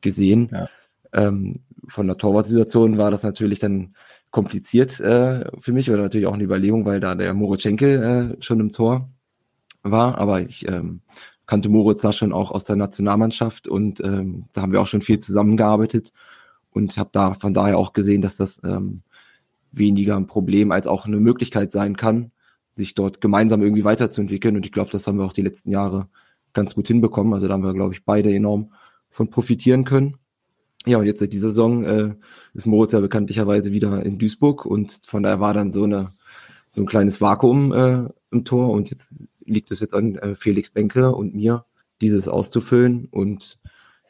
gesehen. 0.00 0.50
Ja. 0.52 0.68
Ähm, 1.12 1.54
von 1.86 2.06
der 2.06 2.16
Torwartsituation 2.16 2.98
war 2.98 3.10
das 3.10 3.22
natürlich 3.22 3.58
dann 3.58 3.94
kompliziert 4.34 4.98
äh, 4.98 5.44
für 5.60 5.72
mich 5.72 5.88
oder 5.92 6.02
natürlich 6.02 6.26
auch 6.26 6.34
eine 6.34 6.42
Überlegung, 6.42 6.84
weil 6.84 6.98
da 6.98 7.14
der 7.14 7.32
Moritz 7.34 7.62
Schenkel 7.62 8.36
äh, 8.36 8.42
schon 8.42 8.58
im 8.58 8.70
Tor 8.70 9.08
war. 9.84 10.18
Aber 10.18 10.40
ich 10.40 10.66
ähm, 10.66 11.02
kannte 11.46 11.68
Moritz 11.68 12.00
da 12.00 12.12
schon 12.12 12.32
auch 12.32 12.50
aus 12.50 12.64
der 12.64 12.74
Nationalmannschaft 12.74 13.68
und 13.68 14.00
ähm, 14.00 14.46
da 14.52 14.62
haben 14.62 14.72
wir 14.72 14.80
auch 14.80 14.88
schon 14.88 15.02
viel 15.02 15.20
zusammengearbeitet 15.20 16.12
und 16.72 16.96
habe 16.96 17.10
da 17.12 17.34
von 17.34 17.54
daher 17.54 17.78
auch 17.78 17.92
gesehen, 17.92 18.22
dass 18.22 18.36
das 18.36 18.60
ähm, 18.64 19.02
weniger 19.70 20.16
ein 20.16 20.26
Problem 20.26 20.72
als 20.72 20.88
auch 20.88 21.06
eine 21.06 21.18
Möglichkeit 21.18 21.70
sein 21.70 21.96
kann, 21.96 22.32
sich 22.72 22.96
dort 22.96 23.20
gemeinsam 23.20 23.62
irgendwie 23.62 23.84
weiterzuentwickeln. 23.84 24.56
Und 24.56 24.66
ich 24.66 24.72
glaube, 24.72 24.90
das 24.90 25.06
haben 25.06 25.18
wir 25.18 25.26
auch 25.26 25.32
die 25.32 25.42
letzten 25.42 25.70
Jahre 25.70 26.08
ganz 26.54 26.74
gut 26.74 26.88
hinbekommen. 26.88 27.34
Also 27.34 27.46
da 27.46 27.52
haben 27.52 27.62
wir, 27.62 27.72
glaube 27.72 27.94
ich, 27.94 28.04
beide 28.04 28.34
enorm 28.34 28.72
von 29.10 29.30
profitieren 29.30 29.84
können. 29.84 30.16
Ja, 30.86 30.98
und 30.98 31.06
jetzt 31.06 31.20
seit 31.20 31.32
dieser 31.32 31.48
Saison 31.48 31.84
äh, 31.84 32.14
ist 32.52 32.66
Moritz 32.66 32.92
ja 32.92 33.00
bekanntlicherweise 33.00 33.72
wieder 33.72 34.04
in 34.04 34.18
Duisburg 34.18 34.66
und 34.66 35.00
von 35.06 35.22
daher 35.22 35.40
war 35.40 35.54
dann 35.54 35.72
so 35.72 35.84
eine 35.84 36.12
so 36.68 36.82
ein 36.82 36.86
kleines 36.86 37.20
Vakuum 37.20 37.72
äh, 37.72 38.08
im 38.32 38.44
Tor 38.44 38.70
und 38.70 38.90
jetzt 38.90 39.24
liegt 39.44 39.70
es 39.70 39.80
jetzt 39.80 39.94
an 39.94 40.16
äh, 40.16 40.34
Felix 40.34 40.70
Benke 40.70 41.14
und 41.14 41.34
mir, 41.34 41.64
dieses 42.00 42.26
auszufüllen 42.28 43.06
und 43.10 43.58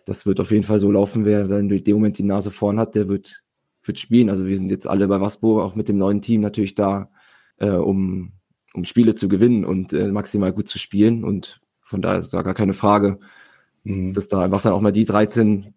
das 0.07 0.26
wird 0.26 0.40
auf 0.40 0.50
jeden 0.50 0.64
Fall 0.64 0.78
so 0.78 0.90
laufen, 0.90 1.25
wer 1.25 1.47
dann 1.47 1.71
in 1.71 1.85
dem 1.85 1.97
Moment 1.97 2.19
die 2.19 2.23
Nase 2.23 2.50
vorn 2.50 2.78
hat, 2.78 2.95
der 2.95 3.09
wird 3.09 3.43
fürs 3.81 4.00
Spielen. 4.00 4.31
Also 4.31 4.47
wir 4.47 4.57
sind 4.57 4.71
jetzt 4.71 4.87
alle 4.87 5.09
bei 5.09 5.21
Waspo 5.21 5.62
auch 5.62 5.75
mit 5.75 5.88
dem 5.88 5.99
neuen 5.99 6.23
Team 6.23 6.40
natürlich 6.40 6.75
da, 6.75 7.11
äh, 7.59 7.69
um, 7.69 8.33
um 8.73 8.85
Spiele 8.85 9.14
zu 9.14 9.28
gewinnen 9.28 9.64
und 9.64 9.93
äh, 9.93 10.09
maximal 10.09 10.52
gut 10.52 10.69
zu 10.69 10.78
spielen. 10.78 11.25
Und 11.25 11.61
von 11.83 12.02
daher 12.02 12.21
ist 12.21 12.35
da 12.35 12.43
gar 12.43 12.54
keine 12.54 12.75
Frage, 12.75 13.19
mhm. 13.85 14.14
dass 14.14 14.28
da 14.28 14.43
einfach 14.43 14.62
dann 14.62 14.73
auch 14.73 14.81
mal 14.81 14.93
die 14.93 15.04
13 15.04 15.75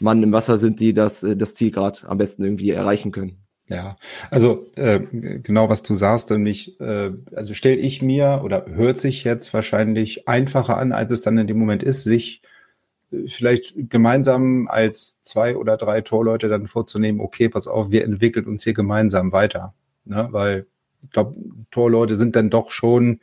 Mann 0.00 0.22
im 0.22 0.32
Wasser 0.32 0.58
sind, 0.58 0.80
die 0.80 0.92
das, 0.92 1.22
äh, 1.22 1.36
das 1.36 1.54
Ziel 1.54 1.70
gerade 1.70 1.98
am 2.06 2.18
besten 2.18 2.44
irgendwie 2.44 2.70
erreichen 2.70 3.12
können. 3.12 3.44
Ja, 3.66 3.96
also 4.30 4.66
äh, 4.76 5.00
genau 5.00 5.70
was 5.70 5.82
du 5.82 5.94
sagst, 5.94 6.30
nämlich, 6.30 6.78
äh, 6.80 7.12
also 7.34 7.54
stelle 7.54 7.76
ich 7.76 8.02
mir 8.02 8.42
oder 8.44 8.66
hört 8.66 9.00
sich 9.00 9.24
jetzt 9.24 9.54
wahrscheinlich 9.54 10.28
einfacher 10.28 10.76
an, 10.76 10.92
als 10.92 11.10
es 11.12 11.22
dann 11.22 11.38
in 11.38 11.46
dem 11.46 11.58
Moment 11.58 11.82
ist, 11.82 12.04
sich 12.04 12.42
äh, 13.10 13.26
vielleicht 13.26 13.72
gemeinsam 13.88 14.68
als 14.68 15.22
zwei 15.22 15.56
oder 15.56 15.78
drei 15.78 16.02
Torleute 16.02 16.48
dann 16.48 16.66
vorzunehmen, 16.66 17.22
okay, 17.22 17.48
pass 17.48 17.66
auf, 17.66 17.90
wir 17.90 18.04
entwickeln 18.04 18.46
uns 18.46 18.64
hier 18.64 18.74
gemeinsam 18.74 19.32
weiter. 19.32 19.72
Ne? 20.04 20.28
Weil 20.30 20.66
ich 21.02 21.10
glaube, 21.10 21.34
Torleute 21.70 22.16
sind 22.16 22.36
dann 22.36 22.50
doch 22.50 22.70
schon 22.70 23.20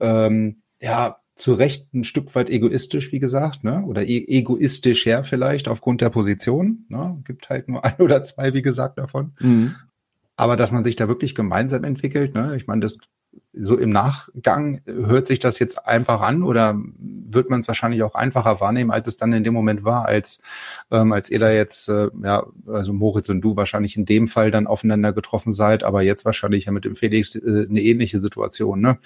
ähm, 0.00 0.62
ja 0.80 1.18
zu 1.36 1.52
Recht 1.52 1.92
ein 1.92 2.04
Stück 2.04 2.34
weit 2.34 2.48
egoistisch, 2.48 3.12
wie 3.12 3.20
gesagt, 3.20 3.62
ne? 3.62 3.84
oder 3.84 4.04
e 4.06 4.24
egoistisch 4.26 5.04
her 5.04 5.22
vielleicht 5.22 5.68
aufgrund 5.68 6.00
der 6.00 6.08
Position. 6.08 6.86
Ne? 6.88 7.22
Gibt 7.24 7.50
halt 7.50 7.68
nur 7.68 7.84
ein 7.84 7.96
oder 7.98 8.24
zwei, 8.24 8.54
wie 8.54 8.62
gesagt, 8.62 8.98
davon. 8.98 9.34
Mhm. 9.38 9.76
Aber 10.36 10.56
dass 10.56 10.72
man 10.72 10.82
sich 10.82 10.96
da 10.96 11.08
wirklich 11.08 11.34
gemeinsam 11.34 11.84
entwickelt, 11.84 12.34
ne? 12.34 12.56
ich 12.56 12.66
meine, 12.66 12.80
das 12.80 12.98
so 13.52 13.76
im 13.76 13.90
Nachgang 13.90 14.82
hört 14.84 15.26
sich 15.26 15.38
das 15.38 15.58
jetzt 15.58 15.86
einfach 15.86 16.20
an 16.20 16.42
oder 16.42 16.78
wird 16.98 17.48
man 17.48 17.60
es 17.60 17.68
wahrscheinlich 17.68 18.02
auch 18.02 18.14
einfacher 18.14 18.60
wahrnehmen, 18.60 18.90
als 18.90 19.08
es 19.08 19.16
dann 19.16 19.32
in 19.32 19.44
dem 19.44 19.54
Moment 19.54 19.84
war, 19.84 20.06
als 20.06 20.40
ähm, 20.90 21.12
als 21.12 21.30
ihr 21.30 21.38
da 21.38 21.50
jetzt 21.50 21.88
äh, 21.88 22.10
ja 22.22 22.46
also 22.66 22.92
Moritz 22.92 23.28
und 23.28 23.40
du 23.40 23.56
wahrscheinlich 23.56 23.96
in 23.96 24.04
dem 24.04 24.28
Fall 24.28 24.50
dann 24.50 24.66
aufeinander 24.66 25.12
getroffen 25.12 25.52
seid, 25.52 25.84
aber 25.84 26.02
jetzt 26.02 26.24
wahrscheinlich 26.24 26.66
ja 26.66 26.72
mit 26.72 26.84
dem 26.84 26.96
Felix 26.96 27.34
äh, 27.34 27.66
eine 27.68 27.80
ähnliche 27.80 28.20
Situation, 28.20 28.80
ne? 28.80 28.98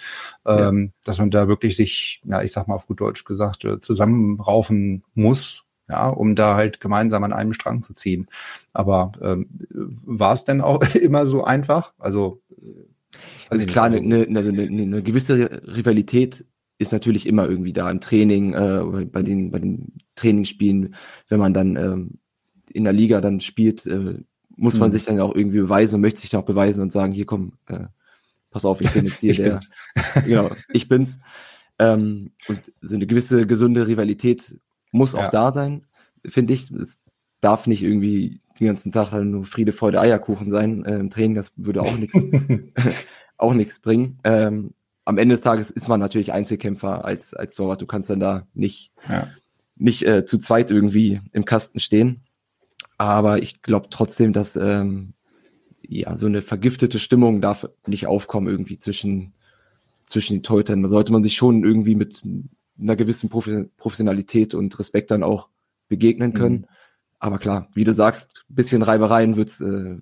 Ähm, 0.44 0.84
ja. 0.84 1.00
Dass 1.04 1.18
man 1.18 1.30
da 1.30 1.46
wirklich 1.48 1.76
sich, 1.76 2.20
ja 2.24 2.42
ich 2.42 2.52
sag 2.52 2.66
mal 2.66 2.74
auf 2.74 2.86
gut 2.86 3.00
Deutsch 3.00 3.24
gesagt, 3.24 3.64
äh, 3.64 3.80
zusammenraufen 3.80 5.04
muss, 5.14 5.64
ja, 5.88 6.08
um 6.08 6.34
da 6.34 6.54
halt 6.54 6.80
gemeinsam 6.80 7.24
an 7.24 7.32
einem 7.32 7.52
Strang 7.52 7.82
zu 7.82 7.94
ziehen. 7.94 8.28
Aber 8.72 9.12
ähm, 9.20 9.48
war 9.70 10.32
es 10.32 10.44
denn 10.44 10.60
auch 10.60 10.82
immer 10.94 11.26
so 11.26 11.44
einfach? 11.44 11.92
Also 11.98 12.40
also 13.48 13.66
klar, 13.66 13.86
eine, 13.86 13.98
eine, 13.98 14.38
also 14.38 14.50
eine, 14.50 14.62
eine 14.62 15.02
gewisse 15.02 15.62
Rivalität 15.66 16.44
ist 16.78 16.92
natürlich 16.92 17.26
immer 17.26 17.48
irgendwie 17.48 17.72
da 17.72 17.90
im 17.90 18.00
Training, 18.00 18.54
äh, 18.54 19.04
bei 19.04 19.22
den 19.22 19.50
bei 19.50 19.58
den 19.58 19.92
Trainingsspielen, 20.14 20.94
wenn 21.28 21.40
man 21.40 21.52
dann 21.52 21.76
ähm, 21.76 22.18
in 22.72 22.84
der 22.84 22.92
Liga 22.92 23.20
dann 23.20 23.40
spielt, 23.40 23.86
äh, 23.86 24.22
muss 24.56 24.78
man 24.78 24.90
mhm. 24.90 24.94
sich 24.94 25.04
dann 25.04 25.20
auch 25.20 25.34
irgendwie 25.34 25.60
beweisen 25.60 25.96
und 25.96 26.00
möchte 26.02 26.20
sich 26.20 26.30
dann 26.30 26.40
auch 26.40 26.46
beweisen 26.46 26.80
und 26.82 26.92
sagen, 26.92 27.12
hier 27.12 27.26
komm, 27.26 27.52
äh, 27.66 27.86
pass 28.50 28.64
auf, 28.64 28.80
ich 28.80 28.90
bin 28.90 29.06
jetzt 29.06 29.20
hier 29.20 29.34
der, 29.34 29.58
genau, 30.24 30.50
ich 30.68 30.88
bin's. 30.88 31.18
Ähm, 31.78 32.32
und 32.46 32.72
so 32.80 32.94
eine 32.94 33.06
gewisse 33.06 33.46
gesunde 33.46 33.86
Rivalität 33.86 34.56
muss 34.92 35.14
auch 35.14 35.24
ja. 35.24 35.30
da 35.30 35.52
sein, 35.52 35.86
finde 36.26 36.54
ich. 36.54 36.70
Es 36.70 37.02
darf 37.40 37.66
nicht 37.66 37.82
irgendwie 37.82 38.40
den 38.58 38.66
ganzen 38.66 38.92
Tag 38.92 39.12
halt 39.12 39.26
nur 39.26 39.44
Friede, 39.44 39.72
Freude, 39.72 40.00
Eierkuchen 40.00 40.50
sein 40.50 40.84
äh, 40.84 40.96
im 40.98 41.10
Training, 41.10 41.34
das 41.34 41.52
würde 41.56 41.82
auch 41.82 41.96
nichts 41.96 42.14
auch 43.38 43.54
nichts 43.54 43.80
bringen. 43.80 44.18
Ähm, 44.24 44.74
am 45.04 45.18
Ende 45.18 45.34
des 45.34 45.42
Tages 45.42 45.70
ist 45.70 45.88
man 45.88 45.98
natürlich 45.98 46.32
Einzelkämpfer 46.32 47.04
als, 47.04 47.34
als 47.34 47.54
Torwart. 47.56 47.80
Du 47.80 47.86
kannst 47.86 48.10
dann 48.10 48.20
da 48.20 48.46
nicht, 48.54 48.92
ja. 49.08 49.28
nicht 49.76 50.06
äh, 50.06 50.24
zu 50.24 50.38
zweit 50.38 50.70
irgendwie 50.70 51.20
im 51.32 51.44
Kasten 51.44 51.80
stehen. 51.80 52.22
Aber 52.98 53.42
ich 53.42 53.62
glaube 53.62 53.88
trotzdem, 53.90 54.32
dass 54.32 54.56
ähm, 54.56 55.14
ja 55.82 56.16
so 56.16 56.26
eine 56.26 56.42
vergiftete 56.42 56.98
Stimmung 56.98 57.40
darf 57.40 57.66
nicht 57.86 58.06
aufkommen 58.06 58.46
irgendwie 58.46 58.78
zwischen, 58.78 59.32
zwischen 60.04 60.36
den 60.36 60.42
Torhütern. 60.42 60.82
Da 60.82 60.88
sollte 60.88 61.12
man 61.12 61.22
sich 61.22 61.34
schon 61.34 61.64
irgendwie 61.64 61.94
mit 61.94 62.22
einer 62.78 62.96
gewissen 62.96 63.30
Professionalität 63.30 64.54
und 64.54 64.78
Respekt 64.78 65.10
dann 65.10 65.22
auch 65.22 65.48
begegnen 65.88 66.34
können. 66.34 66.58
Mhm. 66.58 66.66
Aber 67.20 67.38
klar, 67.38 67.68
wie 67.74 67.84
du 67.84 67.94
sagst, 67.94 68.44
bisschen 68.48 68.82
Reibereien 68.82 69.36
wird's, 69.36 69.60
äh, 69.60 69.98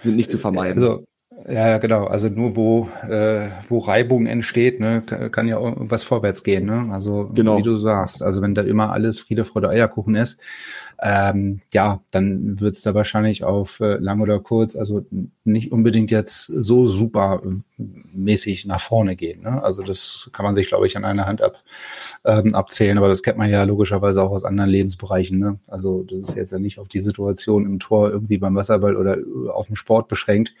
sind 0.00 0.16
nicht 0.16 0.30
zu 0.30 0.38
vermeiden. 0.38 0.82
Also 0.82 1.04
ja, 1.48 1.78
genau. 1.78 2.06
Also 2.06 2.28
nur 2.28 2.56
wo, 2.56 2.88
äh, 3.08 3.48
wo 3.68 3.78
Reibung 3.78 4.26
entsteht, 4.26 4.80
ne, 4.80 5.02
kann 5.02 5.48
ja 5.48 5.58
auch 5.58 5.74
was 5.76 6.02
vorwärts 6.02 6.42
gehen. 6.42 6.66
Ne? 6.66 6.88
Also 6.90 7.30
genau. 7.34 7.58
wie 7.58 7.62
du 7.62 7.76
sagst, 7.76 8.22
also 8.22 8.42
wenn 8.42 8.54
da 8.54 8.62
immer 8.62 8.92
alles 8.92 9.20
Friede, 9.20 9.44
Freude, 9.44 9.68
Eierkuchen 9.68 10.16
ist, 10.16 10.40
ähm, 11.00 11.60
ja, 11.72 12.00
dann 12.10 12.60
wird's 12.60 12.82
da 12.82 12.94
wahrscheinlich 12.94 13.44
auf 13.44 13.80
äh, 13.80 13.96
lang 13.96 14.20
oder 14.20 14.40
kurz, 14.40 14.76
also 14.76 15.04
nicht 15.44 15.72
unbedingt 15.72 16.10
jetzt 16.10 16.46
so 16.46 16.86
super 16.86 17.42
mäßig 17.76 18.66
nach 18.66 18.80
vorne 18.80 19.16
gehen. 19.16 19.42
Ne? 19.42 19.62
Also 19.62 19.82
das 19.82 20.30
kann 20.32 20.44
man 20.44 20.54
sich, 20.54 20.68
glaube 20.68 20.86
ich, 20.86 20.96
an 20.96 21.04
einer 21.04 21.26
Hand 21.26 21.42
ab, 21.42 21.62
ähm, 22.24 22.54
abzählen, 22.54 22.96
aber 22.96 23.08
das 23.08 23.22
kennt 23.22 23.36
man 23.36 23.50
ja 23.50 23.62
logischerweise 23.64 24.22
auch 24.22 24.30
aus 24.30 24.44
anderen 24.44 24.70
Lebensbereichen. 24.70 25.38
Ne? 25.38 25.58
Also 25.68 26.02
das 26.04 26.30
ist 26.30 26.36
jetzt 26.36 26.52
ja 26.52 26.58
nicht 26.58 26.78
auf 26.78 26.88
die 26.88 27.00
Situation 27.00 27.66
im 27.66 27.78
Tor 27.78 28.10
irgendwie 28.10 28.38
beim 28.38 28.54
Wasserball 28.54 28.96
oder 28.96 29.18
auf 29.52 29.66
dem 29.66 29.76
Sport 29.76 30.08
beschränkt. 30.08 30.54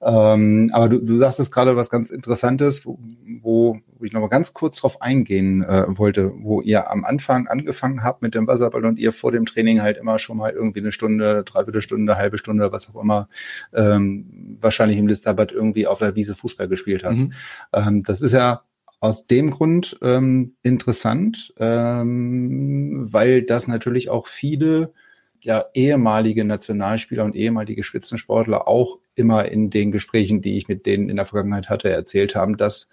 Ähm, 0.00 0.70
aber 0.72 0.88
du, 0.88 0.98
du 1.00 1.16
sagst 1.16 1.40
es 1.40 1.50
gerade 1.50 1.76
was 1.76 1.90
ganz 1.90 2.10
Interessantes, 2.10 2.86
wo, 2.86 2.98
wo 3.42 4.04
ich 4.04 4.12
noch 4.12 4.20
mal 4.20 4.28
ganz 4.28 4.54
kurz 4.54 4.76
drauf 4.76 5.02
eingehen 5.02 5.62
äh, 5.62 5.84
wollte, 5.88 6.32
wo 6.38 6.62
ihr 6.62 6.90
am 6.90 7.04
Anfang 7.04 7.46
angefangen 7.46 8.02
habt 8.02 8.22
mit 8.22 8.34
dem 8.34 8.46
Wasserball 8.46 8.86
und 8.86 8.98
ihr 8.98 9.12
vor 9.12 9.32
dem 9.32 9.44
Training 9.44 9.73
halt 9.82 9.96
immer 9.96 10.18
schon 10.18 10.36
mal 10.36 10.52
irgendwie 10.52 10.80
eine 10.80 10.92
Stunde, 10.92 11.44
dreiviertel 11.44 11.82
Stunde, 11.82 12.16
halbe 12.16 12.38
Stunde, 12.38 12.72
was 12.72 12.88
auch 12.94 13.00
immer, 13.00 13.28
ähm, 13.72 14.56
wahrscheinlich 14.60 14.98
im 14.98 15.06
Listerbad 15.06 15.52
irgendwie 15.52 15.86
auf 15.86 15.98
der 15.98 16.14
Wiese 16.14 16.34
Fußball 16.34 16.68
gespielt 16.68 17.04
habt. 17.04 17.16
Mhm. 17.16 17.32
Ähm, 17.72 18.02
das 18.02 18.20
ist 18.20 18.32
ja 18.32 18.62
aus 19.00 19.26
dem 19.26 19.50
Grund 19.50 19.98
ähm, 20.00 20.56
interessant, 20.62 21.52
ähm, 21.58 23.12
weil 23.12 23.42
das 23.42 23.68
natürlich 23.68 24.08
auch 24.08 24.26
viele 24.26 24.92
ja 25.40 25.66
ehemalige 25.74 26.44
Nationalspieler 26.44 27.24
und 27.24 27.36
ehemalige 27.36 27.82
Spitzensportler 27.82 28.66
auch 28.66 28.98
immer 29.14 29.44
in 29.46 29.68
den 29.68 29.92
Gesprächen, 29.92 30.40
die 30.40 30.56
ich 30.56 30.68
mit 30.68 30.86
denen 30.86 31.10
in 31.10 31.16
der 31.16 31.26
Vergangenheit 31.26 31.68
hatte, 31.68 31.90
erzählt 31.90 32.34
haben, 32.34 32.56
dass 32.56 32.88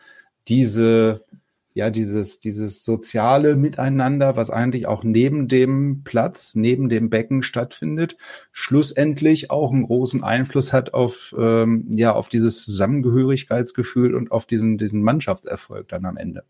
diese 0.49 1.23
ja, 1.73 1.89
dieses, 1.89 2.39
dieses 2.39 2.83
soziale 2.83 3.55
Miteinander, 3.55 4.35
was 4.35 4.49
eigentlich 4.49 4.87
auch 4.87 5.03
neben 5.03 5.47
dem 5.47 6.03
Platz, 6.03 6.55
neben 6.55 6.89
dem 6.89 7.09
Becken 7.09 7.43
stattfindet, 7.43 8.17
schlussendlich 8.51 9.51
auch 9.51 9.71
einen 9.71 9.83
großen 9.83 10.23
Einfluss 10.23 10.73
hat 10.73 10.93
auf, 10.93 11.33
ähm, 11.37 11.87
ja, 11.89 12.13
auf 12.13 12.27
dieses 12.27 12.63
Zusammengehörigkeitsgefühl 12.65 14.15
und 14.15 14.31
auf 14.31 14.45
diesen, 14.45 14.77
diesen 14.77 15.01
Mannschaftserfolg 15.01 15.87
dann 15.87 16.05
am 16.05 16.17
Ende. 16.17 16.43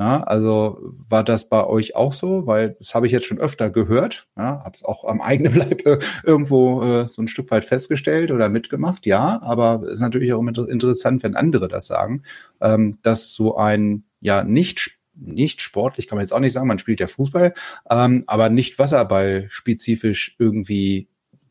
Ja, 0.00 0.22
also 0.22 0.94
war 1.10 1.22
das 1.22 1.50
bei 1.50 1.66
euch 1.66 1.94
auch 1.94 2.14
so? 2.14 2.46
Weil 2.46 2.70
das 2.78 2.94
habe 2.94 3.04
ich 3.04 3.12
jetzt 3.12 3.26
schon 3.26 3.38
öfter 3.38 3.68
gehört. 3.68 4.28
Ja, 4.34 4.64
habe 4.64 4.70
es 4.72 4.82
auch 4.82 5.04
am 5.04 5.20
eigenen 5.20 5.54
Leib 5.56 5.84
äh, 5.86 5.98
irgendwo 6.24 6.82
äh, 6.82 7.06
so 7.06 7.20
ein 7.20 7.28
Stück 7.28 7.50
weit 7.50 7.66
festgestellt 7.66 8.30
oder 8.30 8.48
mitgemacht. 8.48 9.04
Ja, 9.04 9.42
aber 9.42 9.82
es 9.84 9.92
ist 9.92 10.00
natürlich 10.00 10.32
auch 10.32 10.42
interessant, 10.42 11.22
wenn 11.22 11.36
andere 11.36 11.68
das 11.68 11.86
sagen, 11.86 12.22
ähm, 12.62 12.96
dass 13.02 13.34
so 13.34 13.58
ein 13.58 14.04
ja 14.20 14.42
nicht 14.42 14.96
nicht 15.14 15.60
sportlich, 15.60 16.08
kann 16.08 16.16
man 16.16 16.22
jetzt 16.22 16.32
auch 16.32 16.40
nicht 16.40 16.52
sagen, 16.52 16.66
man 16.66 16.78
spielt 16.78 17.00
ja 17.00 17.06
Fußball, 17.06 17.52
ähm, 17.90 18.24
aber 18.26 18.48
nicht 18.48 18.78
Wasserball 18.78 19.44
spezifisch 19.50 20.34
irgendwie 20.38 21.08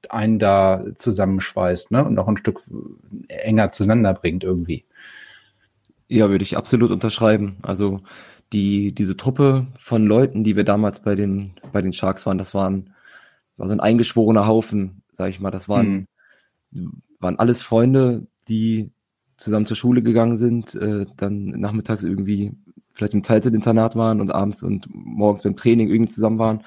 einen 0.09 0.39
da 0.39 0.85
zusammenschweißt 0.95 1.91
ne? 1.91 2.03
und 2.03 2.15
noch 2.15 2.27
ein 2.27 2.37
Stück 2.37 2.61
enger 3.27 3.69
zueinander 3.69 4.15
bringt 4.15 4.43
irgendwie. 4.43 4.85
Ja, 6.07 6.31
würde 6.31 6.43
ich 6.43 6.57
absolut 6.57 6.89
unterschreiben. 6.89 7.57
Also 7.61 8.01
die, 8.53 8.93
diese 8.93 9.15
Truppe 9.15 9.67
von 9.79 10.05
Leuten, 10.05 10.43
die 10.43 10.55
wir 10.55 10.63
damals 10.63 11.01
bei 11.01 11.15
den, 11.15 11.53
bei 11.71 11.81
den 11.81 11.93
Sharks 11.93 12.25
waren, 12.25 12.37
das 12.37 12.53
waren, 12.53 12.93
war 13.57 13.67
so 13.67 13.73
ein 13.73 13.79
eingeschworener 13.79 14.47
Haufen, 14.47 15.03
sag 15.11 15.29
ich 15.29 15.39
mal. 15.39 15.51
Das 15.51 15.69
waren, 15.69 16.07
hm. 16.73 17.01
waren 17.19 17.37
alles 17.37 17.61
Freunde, 17.61 18.27
die 18.47 18.91
zusammen 19.37 19.65
zur 19.65 19.77
Schule 19.77 20.01
gegangen 20.01 20.37
sind, 20.37 20.75
äh, 20.75 21.05
dann 21.15 21.45
nachmittags 21.45 22.03
irgendwie 22.03 22.51
vielleicht 22.93 23.13
im 23.13 23.23
Teilzeitinternat 23.23 23.95
waren 23.95 24.19
und 24.19 24.31
abends 24.31 24.63
und 24.63 24.87
morgens 24.91 25.43
beim 25.43 25.55
Training 25.55 25.89
irgendwie 25.89 26.11
zusammen 26.11 26.39
waren. 26.39 26.63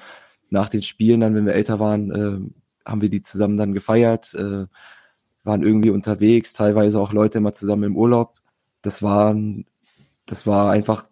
Nach 0.49 0.69
den 0.69 0.81
Spielen 0.81 1.19
dann, 1.19 1.35
wenn 1.35 1.45
wir 1.45 1.53
älter 1.53 1.79
waren, 1.79 2.11
äh, 2.11 2.89
haben 2.89 3.01
wir 3.01 3.09
die 3.09 3.21
zusammen 3.21 3.57
dann 3.57 3.73
gefeiert, 3.73 4.33
äh, 4.33 4.65
waren 5.43 5.63
irgendwie 5.63 5.89
unterwegs, 5.89 6.53
teilweise 6.53 6.99
auch 6.99 7.13
Leute 7.13 7.37
immer 7.39 7.53
zusammen 7.53 7.83
im 7.83 7.97
Urlaub. 7.97 8.39
Das 8.81 9.03
waren, 9.03 9.65
das 10.25 10.47
war 10.47 10.71
einfach 10.71 11.05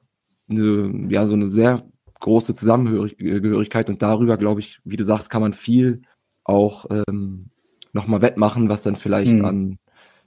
eine, 0.52 1.08
ja, 1.10 1.26
so 1.26 1.34
eine 1.34 1.48
sehr 1.48 1.84
große 2.20 2.54
Zusammengehörigkeit 2.54 3.90
und 3.90 4.02
darüber, 4.02 4.38
glaube 4.38 4.60
ich, 4.62 4.80
wie 4.84 4.98
du 4.98 5.04
sagst, 5.04 5.30
kann 5.30 5.42
man 5.42 5.54
viel 5.54 6.04
auch 6.44 6.86
ähm, 6.90 7.48
nochmal 7.94 8.22
wettmachen, 8.22 8.70
was 8.70 8.82
dann 8.82 8.96
vielleicht 8.96 9.34
mhm. 9.34 9.46
an, 9.46 9.80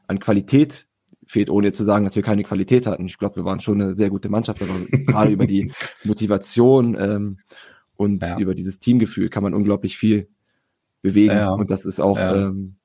an 0.06 0.18
Qualität 0.18 0.86
fehlt, 1.26 1.50
ohne 1.50 1.72
zu 1.72 1.84
sagen, 1.84 2.04
dass 2.04 2.16
wir 2.16 2.22
keine 2.22 2.42
Qualität 2.42 2.86
hatten. 2.86 3.06
Ich 3.06 3.18
glaube, 3.18 3.36
wir 3.36 3.44
waren 3.44 3.60
schon 3.60 3.80
eine 3.80 3.94
sehr 3.94 4.10
gute 4.10 4.28
Mannschaft, 4.28 4.62
aber 4.62 4.72
gerade 5.06 5.32
über 5.32 5.46
die 5.46 5.72
Motivation 6.02 6.96
ähm, 6.98 7.38
und 7.96 8.22
ja. 8.22 8.38
über 8.38 8.54
dieses 8.54 8.78
Teamgefühl 8.80 9.28
kann 9.30 9.42
man 9.42 9.54
unglaublich 9.54 9.96
viel 9.96 10.28
bewegen. 11.02 11.36
Ja. 11.36 11.50
Und 11.50 11.70
das 11.70 11.86
ist 11.86 12.00
auch, 12.00 12.18
ja. 12.18 12.34
ähm, 12.34 12.76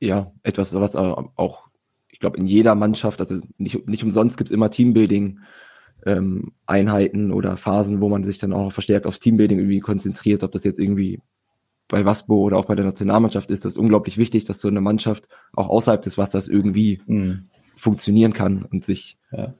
Ja, 0.00 0.32
etwas, 0.42 0.74
was 0.74 0.96
auch, 0.96 1.68
ich 2.08 2.18
glaube, 2.18 2.38
in 2.38 2.46
jeder 2.46 2.74
Mannschaft, 2.74 3.20
also 3.20 3.40
nicht, 3.56 3.88
nicht 3.88 4.02
umsonst 4.02 4.36
gibt's 4.36 4.50
immer 4.50 4.70
Teambuilding. 4.70 5.40
Ähm, 6.06 6.52
Einheiten 6.66 7.32
oder 7.32 7.56
Phasen, 7.56 8.00
wo 8.00 8.08
man 8.08 8.24
sich 8.24 8.38
dann 8.38 8.52
auch 8.52 8.72
verstärkt 8.72 9.06
aufs 9.06 9.20
Teambuilding 9.20 9.58
irgendwie 9.58 9.80
konzentriert, 9.80 10.42
ob 10.42 10.52
das 10.52 10.64
jetzt 10.64 10.78
irgendwie 10.78 11.20
bei 11.88 12.04
Waspo 12.04 12.36
oder 12.36 12.56
auch 12.56 12.66
bei 12.66 12.76
der 12.76 12.84
Nationalmannschaft 12.84 13.50
ist 13.50 13.64
das 13.64 13.76
unglaublich 13.76 14.16
wichtig, 14.16 14.44
dass 14.44 14.60
so 14.60 14.68
eine 14.68 14.80
Mannschaft 14.80 15.28
auch 15.52 15.68
außerhalb 15.68 16.00
des 16.00 16.16
Wassers 16.16 16.48
irgendwie 16.48 17.02
mhm. 17.06 17.48
funktionieren 17.74 18.32
kann 18.32 18.62
und 18.62 18.84
sich, 18.84 19.18
ja. 19.32 19.54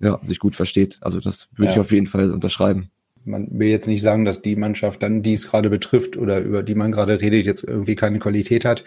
ja. 0.00 0.20
sich 0.24 0.38
gut 0.38 0.54
versteht. 0.54 0.98
Also 1.00 1.20
das 1.20 1.48
würde 1.56 1.66
ja. 1.66 1.72
ich 1.72 1.80
auf 1.80 1.90
jeden 1.90 2.06
Fall 2.06 2.30
unterschreiben 2.30 2.90
man 3.26 3.48
will 3.50 3.68
jetzt 3.68 3.86
nicht 3.86 4.02
sagen, 4.02 4.24
dass 4.24 4.42
die 4.42 4.56
Mannschaft 4.56 5.02
dann, 5.02 5.22
die 5.22 5.32
es 5.32 5.48
gerade 5.48 5.70
betrifft 5.70 6.16
oder 6.16 6.40
über 6.40 6.62
die 6.62 6.74
man 6.74 6.92
gerade 6.92 7.20
redet, 7.20 7.44
jetzt 7.44 7.64
irgendwie 7.64 7.96
keine 7.96 8.18
Qualität 8.18 8.64
hat. 8.64 8.84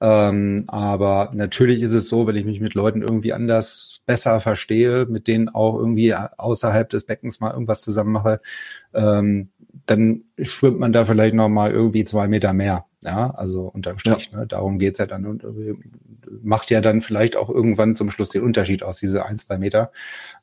Ähm, 0.00 0.64
aber 0.66 1.30
natürlich 1.34 1.82
ist 1.82 1.94
es 1.94 2.08
so, 2.08 2.26
wenn 2.26 2.36
ich 2.36 2.44
mich 2.44 2.60
mit 2.60 2.74
Leuten 2.74 3.02
irgendwie 3.02 3.32
anders 3.32 4.02
besser 4.06 4.40
verstehe, 4.40 5.06
mit 5.06 5.26
denen 5.26 5.48
auch 5.48 5.78
irgendwie 5.78 6.14
außerhalb 6.14 6.88
des 6.90 7.04
Beckens 7.04 7.40
mal 7.40 7.52
irgendwas 7.52 7.82
zusammen 7.82 8.12
mache, 8.12 8.40
ähm, 8.94 9.48
dann 9.86 10.24
schwimmt 10.40 10.78
man 10.78 10.92
da 10.92 11.04
vielleicht 11.04 11.34
noch 11.34 11.48
mal 11.48 11.70
irgendwie 11.70 12.04
zwei 12.04 12.28
Meter 12.28 12.52
mehr. 12.52 12.87
Ja, 13.04 13.30
also 13.30 13.62
unterm 13.68 13.98
Strich. 13.98 14.30
Ja. 14.32 14.40
Ne? 14.40 14.46
Darum 14.46 14.78
geht's 14.78 14.98
ja 14.98 15.06
dann 15.06 15.26
und 15.26 15.44
äh, 15.44 15.74
macht 16.42 16.70
ja 16.70 16.80
dann 16.80 17.00
vielleicht 17.00 17.36
auch 17.36 17.48
irgendwann 17.48 17.94
zum 17.94 18.10
Schluss 18.10 18.28
den 18.30 18.42
Unterschied 18.42 18.82
aus, 18.82 18.98
diese 18.98 19.24
ein, 19.24 19.38
zwei 19.38 19.58
Meter 19.58 19.92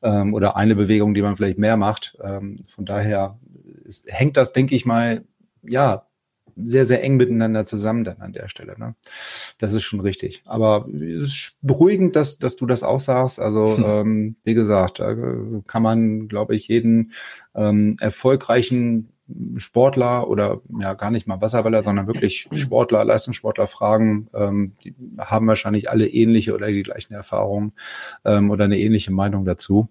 ähm, 0.02 0.32
oder 0.32 0.56
eine 0.56 0.74
Bewegung, 0.74 1.14
die 1.14 1.22
man 1.22 1.36
vielleicht 1.36 1.58
mehr 1.58 1.76
macht. 1.76 2.16
Ähm, 2.22 2.56
von 2.68 2.86
daher 2.86 3.38
ist, 3.84 4.10
hängt 4.10 4.36
das, 4.36 4.52
denke 4.52 4.74
ich 4.74 4.86
mal, 4.86 5.24
ja, 5.62 6.06
sehr, 6.56 6.86
sehr 6.86 7.02
eng 7.04 7.16
miteinander 7.16 7.66
zusammen 7.66 8.04
dann 8.04 8.22
an 8.22 8.32
der 8.32 8.48
Stelle. 8.48 8.78
Ne? 8.78 8.94
Das 9.58 9.74
ist 9.74 9.82
schon 9.82 10.00
richtig. 10.00 10.42
Aber 10.46 10.88
es 10.88 11.26
ist 11.26 11.58
beruhigend, 11.60 12.16
dass, 12.16 12.38
dass 12.38 12.56
du 12.56 12.64
das 12.64 12.82
auch 12.82 13.00
sagst. 13.00 13.38
Also, 13.38 13.76
hm. 13.76 13.84
ähm, 13.86 14.36
wie 14.42 14.54
gesagt, 14.54 15.00
da 15.00 15.14
kann 15.66 15.82
man, 15.82 16.28
glaube 16.28 16.56
ich, 16.56 16.68
jeden 16.68 17.12
ähm, 17.54 17.96
erfolgreichen 18.00 19.12
Sportler 19.56 20.28
oder 20.28 20.60
ja 20.80 20.94
gar 20.94 21.10
nicht 21.10 21.26
mal 21.26 21.40
Wasserballer, 21.40 21.82
sondern 21.82 22.06
wirklich 22.06 22.48
Sportler, 22.52 23.04
Leistungssportler 23.04 23.66
fragen, 23.66 24.28
ähm, 24.34 24.72
die 24.84 24.94
haben 25.18 25.46
wahrscheinlich 25.46 25.90
alle 25.90 26.06
ähnliche 26.06 26.54
oder 26.54 26.68
die 26.68 26.82
gleichen 26.82 27.14
Erfahrungen 27.14 27.72
ähm, 28.24 28.50
oder 28.50 28.64
eine 28.64 28.78
ähnliche 28.78 29.12
Meinung 29.12 29.44
dazu. 29.44 29.88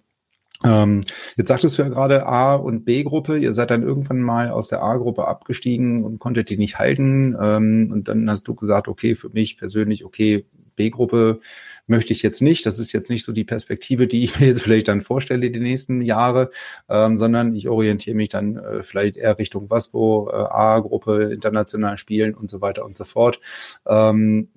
Ähm, 0.63 1.01
jetzt 1.35 1.49
sagtest 1.49 1.77
du 1.77 1.83
ja 1.83 1.89
gerade 1.89 2.25
A- 2.25 2.55
und 2.55 2.85
B-Gruppe. 2.85 3.37
Ihr 3.37 3.53
seid 3.53 3.71
dann 3.71 3.83
irgendwann 3.83 4.21
mal 4.21 4.49
aus 4.49 4.69
der 4.69 4.81
A-Gruppe 4.81 5.27
abgestiegen 5.27 6.03
und 6.03 6.19
konntet 6.19 6.49
die 6.49 6.57
nicht 6.57 6.79
halten. 6.79 7.35
Ähm, 7.39 7.89
und 7.91 8.07
dann 8.07 8.29
hast 8.29 8.47
du 8.47 8.55
gesagt, 8.55 8.87
okay, 8.87 9.15
für 9.15 9.29
mich 9.29 9.57
persönlich, 9.57 10.05
okay, 10.05 10.45
B-Gruppe 10.75 11.39
möchte 11.87 12.13
ich 12.13 12.21
jetzt 12.21 12.41
nicht. 12.41 12.65
Das 12.65 12.79
ist 12.79 12.91
jetzt 12.93 13.09
nicht 13.09 13.25
so 13.25 13.31
die 13.31 13.43
Perspektive, 13.43 14.07
die 14.07 14.23
ich 14.23 14.39
mir 14.39 14.47
jetzt 14.47 14.61
vielleicht 14.61 14.87
dann 14.87 15.01
vorstelle 15.01 15.51
die 15.51 15.59
nächsten 15.59 16.01
Jahre, 16.01 16.51
ähm, 16.89 17.17
sondern 17.17 17.53
ich 17.53 17.67
orientiere 17.67 18.15
mich 18.15 18.29
dann 18.29 18.57
äh, 18.57 18.83
vielleicht 18.83 19.17
eher 19.17 19.37
Richtung 19.37 19.69
Waspo, 19.69 20.29
äh, 20.31 20.35
A-Gruppe, 20.35 21.31
international 21.33 21.97
spielen 21.97 22.33
und 22.33 22.49
so 22.49 22.61
weiter 22.61 22.85
und 22.85 22.95
so 22.95 23.05
fort. 23.05 23.39
Ähm, 23.87 24.49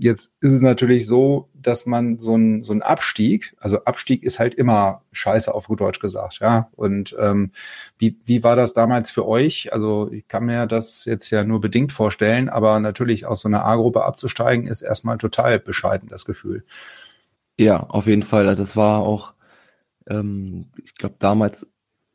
Jetzt 0.00 0.32
ist 0.40 0.52
es 0.52 0.60
natürlich 0.60 1.06
so, 1.06 1.48
dass 1.54 1.84
man 1.84 2.16
so 2.16 2.36
ein, 2.36 2.62
so 2.62 2.72
ein 2.72 2.82
Abstieg, 2.82 3.56
also 3.58 3.84
Abstieg 3.84 4.22
ist 4.22 4.38
halt 4.38 4.54
immer 4.54 5.02
scheiße 5.10 5.52
auf 5.52 5.66
gut 5.66 5.80
Deutsch 5.80 5.98
gesagt, 5.98 6.38
ja. 6.38 6.70
Und 6.76 7.16
ähm, 7.18 7.50
wie, 7.98 8.16
wie 8.24 8.44
war 8.44 8.54
das 8.54 8.74
damals 8.74 9.10
für 9.10 9.26
euch? 9.26 9.72
Also 9.72 10.08
ich 10.12 10.28
kann 10.28 10.44
mir 10.44 10.66
das 10.66 11.04
jetzt 11.04 11.30
ja 11.30 11.42
nur 11.42 11.60
bedingt 11.60 11.92
vorstellen, 11.92 12.48
aber 12.48 12.78
natürlich 12.78 13.26
aus 13.26 13.40
so 13.40 13.48
einer 13.48 13.64
A-Gruppe 13.64 14.04
abzusteigen, 14.04 14.68
ist 14.68 14.82
erstmal 14.82 15.18
total 15.18 15.58
bescheiden, 15.58 16.08
das 16.08 16.24
Gefühl. 16.24 16.64
Ja, 17.58 17.80
auf 17.80 18.06
jeden 18.06 18.22
Fall. 18.22 18.46
Also 18.46 18.62
das 18.62 18.76
war 18.76 19.00
auch, 19.00 19.34
ähm, 20.08 20.66
ich 20.80 20.94
glaube, 20.94 21.16
damals, 21.18 21.66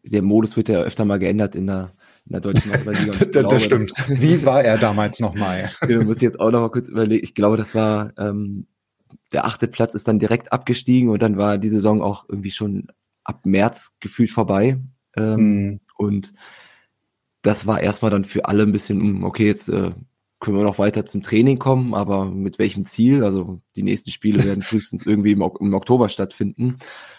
der 0.03 0.21
Modus 0.21 0.55
wird 0.55 0.69
ja 0.69 0.79
öfter 0.79 1.03
mal 1.03 1.19
geändert 1.19 1.53
in 1.53 1.67
der 1.67 1.91
in 2.25 2.31
der 2.31 2.41
deutschen 2.41 2.71
Liga. 2.71 2.83
das, 3.11 3.31
glaube, 3.31 3.47
das 3.49 3.63
stimmt. 3.63 3.91
Das, 3.95 4.21
Wie 4.21 4.45
war 4.45 4.63
er 4.63 4.77
damals 4.77 5.19
nochmal? 5.19 5.71
ja, 5.87 6.03
muss 6.03 6.17
ich 6.17 6.21
jetzt 6.23 6.39
auch 6.39 6.51
noch 6.51 6.61
mal 6.61 6.71
kurz 6.71 6.87
überlegen. 6.87 7.23
Ich 7.23 7.35
glaube, 7.35 7.57
das 7.57 7.75
war 7.75 8.13
ähm, 8.17 8.67
der 9.33 9.45
achte 9.45 9.67
Platz 9.67 9.95
ist 9.95 10.07
dann 10.07 10.19
direkt 10.19 10.53
abgestiegen 10.53 11.09
und 11.09 11.21
dann 11.21 11.37
war 11.37 11.57
die 11.57 11.69
Saison 11.69 12.01
auch 12.01 12.25
irgendwie 12.29 12.51
schon 12.51 12.87
ab 13.23 13.45
März 13.45 13.95
gefühlt 13.99 14.31
vorbei. 14.31 14.79
Ähm, 15.15 15.37
hm. 15.37 15.79
Und 15.97 16.33
das 17.41 17.67
war 17.67 17.81
erstmal 17.81 18.11
dann 18.11 18.25
für 18.25 18.45
alle 18.45 18.63
ein 18.63 18.71
bisschen, 18.71 18.99
hm, 19.01 19.23
okay, 19.23 19.45
jetzt 19.45 19.69
äh, 19.69 19.91
können 20.39 20.57
wir 20.57 20.63
noch 20.63 20.79
weiter 20.79 21.05
zum 21.05 21.21
Training 21.21 21.57
kommen, 21.57 21.93
aber 21.93 22.25
mit 22.25 22.59
welchem 22.59 22.85
Ziel? 22.85 23.23
Also 23.23 23.59
die 23.75 23.83
nächsten 23.83 24.11
Spiele 24.11 24.43
werden 24.43 24.61
frühestens 24.63 25.05
irgendwie 25.05 25.31
im, 25.31 25.41
im 25.41 25.73
Oktober 25.73 26.09
stattfinden. 26.09 26.77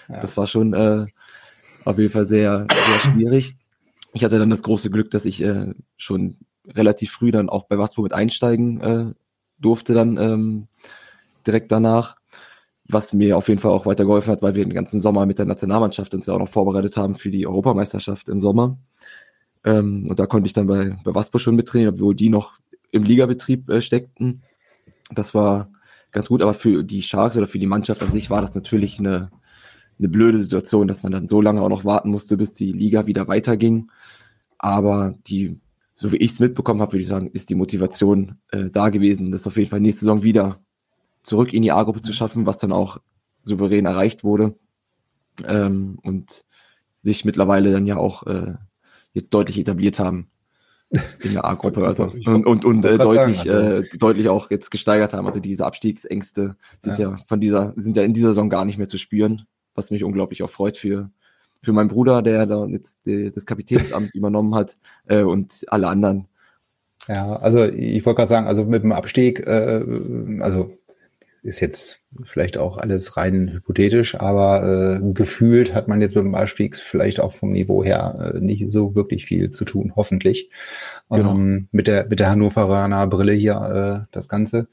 Ja. 0.09 0.21
Das 0.21 0.37
war 0.37 0.47
schon 0.47 0.73
äh, 0.73 1.07
auf 1.85 1.99
jeden 1.99 2.13
Fall 2.13 2.27
sehr, 2.27 2.67
sehr 2.71 3.13
schwierig 3.13 3.57
ich 4.15 4.25
hatte 4.25 4.39
dann 4.39 4.51
das 4.51 4.63
große 4.63 4.91
Glück, 4.91 5.11
dass 5.11 5.25
ich 5.25 5.43
äh, 5.43 5.75
schon 5.97 6.39
relativ 6.67 7.11
früh 7.11 7.31
dann 7.31 7.49
auch 7.49 7.67
bei 7.67 7.77
Waspo 7.77 8.03
mit 8.03 8.13
einsteigen 8.13 8.81
äh, 8.81 9.15
durfte 9.59 9.93
dann 9.93 10.17
ähm, 10.17 10.69
direkt 11.47 11.71
danach, 11.73 12.17
was 12.87 13.13
mir 13.13 13.37
auf 13.37 13.49
jeden 13.49 13.61
Fall 13.61 13.73
auch 13.73 13.87
weitergeholfen 13.87 14.33
hat, 14.33 14.43
weil 14.43 14.55
wir 14.55 14.65
den 14.65 14.73
ganzen 14.73 15.01
Sommer 15.01 15.27
mit 15.27 15.39
der 15.39 15.47
Nationalmannschaft 15.47 16.15
uns 16.15 16.27
ja 16.27 16.35
auch 16.35 16.39
noch 16.39 16.49
vorbereitet 16.49 16.97
haben 16.97 17.15
für 17.15 17.31
die 17.31 17.47
Europameisterschaft 17.47 18.29
im 18.29 18.41
Sommer. 18.41 18.79
Ähm, 19.65 20.07
und 20.09 20.19
da 20.19 20.27
konnte 20.27 20.47
ich 20.47 20.53
dann 20.53 20.67
bei, 20.67 20.97
bei 21.05 21.15
Waspo 21.15 21.39
schon 21.39 21.57
mittrainieren, 21.57 21.95
obwohl 21.95 22.15
die 22.15 22.29
noch 22.29 22.59
im 22.91 23.03
Ligabetrieb 23.03 23.69
äh, 23.69 23.83
steckten. 23.83 24.43
Das 25.13 25.35
war 25.35 25.71
ganz 26.13 26.29
gut, 26.29 26.43
aber 26.43 26.55
für 26.55 26.85
die 26.85 27.03
Sharks 27.03 27.37
oder 27.37 27.49
für 27.49 27.59
die 27.59 27.67
Mannschaft 27.67 28.03
an 28.03 28.13
sich 28.13 28.31
war 28.31 28.43
das 28.43 28.55
natürlich 28.55 28.99
eine, 28.99 29.31
eine 29.99 30.09
blöde 30.09 30.39
Situation, 30.39 30.89
dass 30.89 31.03
man 31.03 31.13
dann 31.13 31.27
so 31.27 31.41
lange 31.41 31.63
auch 31.63 31.69
noch 31.69 31.85
warten 31.85 32.11
musste, 32.11 32.37
bis 32.37 32.55
die 32.55 32.73
Liga 32.73 33.07
wieder 33.07 33.29
weiterging. 33.29 33.91
Aber 34.59 35.15
die, 35.27 35.61
so 35.97 36.13
wie 36.13 36.17
ich 36.17 36.33
es 36.33 36.41
mitbekommen 36.41 36.81
habe, 36.81 36.93
würde 36.93 37.03
ich 37.03 37.09
sagen, 37.09 37.29
ist 37.29 37.51
die 37.51 37.55
Motivation 37.55 38.39
äh, 38.51 38.71
da 38.71 38.89
gewesen, 38.89 39.31
das 39.31 39.47
auf 39.47 39.57
jeden 39.57 39.71
Fall 39.71 39.81
nächste 39.81 40.01
Saison 40.01 40.23
wieder 40.23 40.61
zurück 41.23 41.53
in 41.53 41.63
die 41.63 41.73
A-Gruppe 41.73 42.01
zu 42.01 42.13
schaffen, 42.13 42.47
was 42.47 42.59
dann 42.59 42.73
auch 42.73 42.99
souverän 43.43 43.87
erreicht 43.87 44.25
wurde. 44.25 44.55
Ähm, 45.47 45.99
und 46.03 46.45
sich 46.93 47.25
mittlerweile 47.25 47.73
dann 47.73 47.87
ja 47.87 47.97
auch 47.97 48.27
äh, 48.27 48.55
jetzt 49.13 49.35
deutlich 49.35 49.59
etabliert 49.59 49.99
haben 49.99 50.29
in 51.21 51.33
der 51.33 51.45
A-Gruppe 51.45 51.85
also, 51.85 52.13
und, 52.27 52.47
und, 52.47 52.65
und 52.65 52.85
äh, 52.85 52.99
deutlich, 52.99 53.39
sagen, 53.39 53.51
also. 53.51 53.77
äh, 53.77 53.99
deutlich 53.99 54.29
auch 54.29 54.51
jetzt 54.51 54.71
gesteigert 54.71 55.13
haben. 55.13 55.27
Also 55.27 55.41
diese 55.41 55.67
Abstiegsängste 55.67 56.57
sind 56.79 56.99
ja. 56.99 57.11
ja 57.11 57.17
von 57.27 57.41
dieser, 57.41 57.75
sind 57.77 57.97
ja 57.97 58.03
in 58.03 58.15
dieser 58.15 58.29
Saison 58.29 58.49
gar 58.49 58.65
nicht 58.65 58.79
mehr 58.79 58.87
zu 58.87 58.99
spüren 58.99 59.47
was 59.75 59.91
mich 59.91 60.05
unglaublich 60.05 60.43
auch 60.43 60.51
freut 60.51 60.77
für, 60.77 61.11
für 61.63 61.73
meinen 61.73 61.89
Bruder, 61.89 62.23
der 62.23 62.47
da 62.47 62.67
jetzt 62.67 63.07
die, 63.07 63.31
das 63.31 63.47
Kapitänsamt 63.47 64.11
übernommen 64.15 64.55
hat 64.55 64.79
äh, 65.07 65.23
und 65.23 65.65
alle 65.69 65.89
anderen. 65.89 66.29
Ja, 67.09 67.37
also 67.37 67.65
ich 67.65 68.05
wollte 68.07 68.19
gerade 68.19 68.31
sagen, 68.31 68.47
also 68.47 68.65
mit 68.65 68.83
dem 68.83 68.93
Abstieg, 68.93 69.41
äh, 69.47 69.85
also 70.41 70.77
ist 71.45 71.61
jetzt 71.61 72.01
vielleicht 72.25 72.57
auch 72.57 72.79
alles 72.79 73.19
rein 73.19 73.51
hypothetisch, 73.53 74.15
aber 74.15 75.01
äh, 75.03 75.13
gefühlt 75.13 75.75
hat 75.75 75.89
man 75.89 76.01
jetzt 76.01 76.15
mit 76.17 76.25
dem 76.25 76.35
Abstieg 76.35 76.75
vielleicht 76.77 77.21
auch 77.21 77.35
vom 77.35 77.53
Niveau 77.53 77.85
her 77.85 78.33
äh, 78.35 78.41
nicht 78.41 78.71
so 78.71 78.95
wirklich 78.95 79.27
viel 79.27 79.51
zu 79.51 79.67
tun, 79.67 79.93
hoffentlich. 79.95 80.49
Genau. 81.11 81.33
Ähm, 81.33 81.69
mit 81.71 81.87
der 81.87 82.07
mit 82.09 82.19
der 82.19 82.31
Hannoveraner 82.31 83.07
Brille 83.07 83.35
hier 83.35 84.07
äh, 84.07 84.07
das 84.11 84.29
Ganze. 84.29 84.69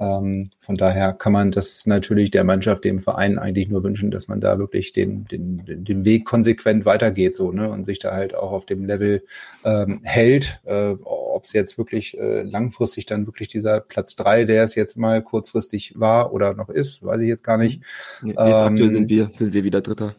Ähm, 0.00 0.48
von 0.60 0.74
daher 0.76 1.12
kann 1.12 1.32
man 1.32 1.50
das 1.50 1.86
natürlich 1.86 2.30
der 2.30 2.44
Mannschaft, 2.44 2.84
dem 2.84 3.00
Verein 3.00 3.38
eigentlich 3.38 3.68
nur 3.68 3.82
wünschen, 3.82 4.10
dass 4.10 4.28
man 4.28 4.40
da 4.40 4.58
wirklich 4.58 4.92
den, 4.92 5.26
den, 5.26 5.62
den 5.66 6.04
Weg 6.04 6.24
konsequent 6.24 6.86
weitergeht 6.86 7.36
so 7.36 7.52
ne 7.52 7.70
und 7.70 7.84
sich 7.84 7.98
da 7.98 8.12
halt 8.12 8.34
auch 8.34 8.52
auf 8.52 8.64
dem 8.66 8.86
Level 8.86 9.22
ähm, 9.64 10.00
hält. 10.02 10.60
Äh, 10.64 10.94
Ob 11.30 11.44
es 11.44 11.52
jetzt 11.52 11.78
wirklich 11.78 12.18
äh, 12.18 12.42
langfristig 12.42 13.06
dann 13.06 13.26
wirklich 13.26 13.48
dieser 13.48 13.80
Platz 13.80 14.16
drei, 14.16 14.44
der 14.44 14.64
es 14.64 14.74
jetzt 14.74 14.96
mal 14.96 15.22
kurzfristig 15.22 15.94
war 15.98 16.32
oder 16.32 16.54
noch 16.54 16.68
ist, 16.68 17.04
weiß 17.04 17.20
ich 17.20 17.28
jetzt 17.28 17.44
gar 17.44 17.56
nicht. 17.56 17.82
Jetzt 18.22 18.36
ähm, 18.38 18.52
aktuell 18.52 18.90
sind 18.90 19.08
wir 19.08 19.30
sind 19.34 19.52
wir 19.52 19.64
wieder 19.64 19.80
Dritter. 19.80 20.16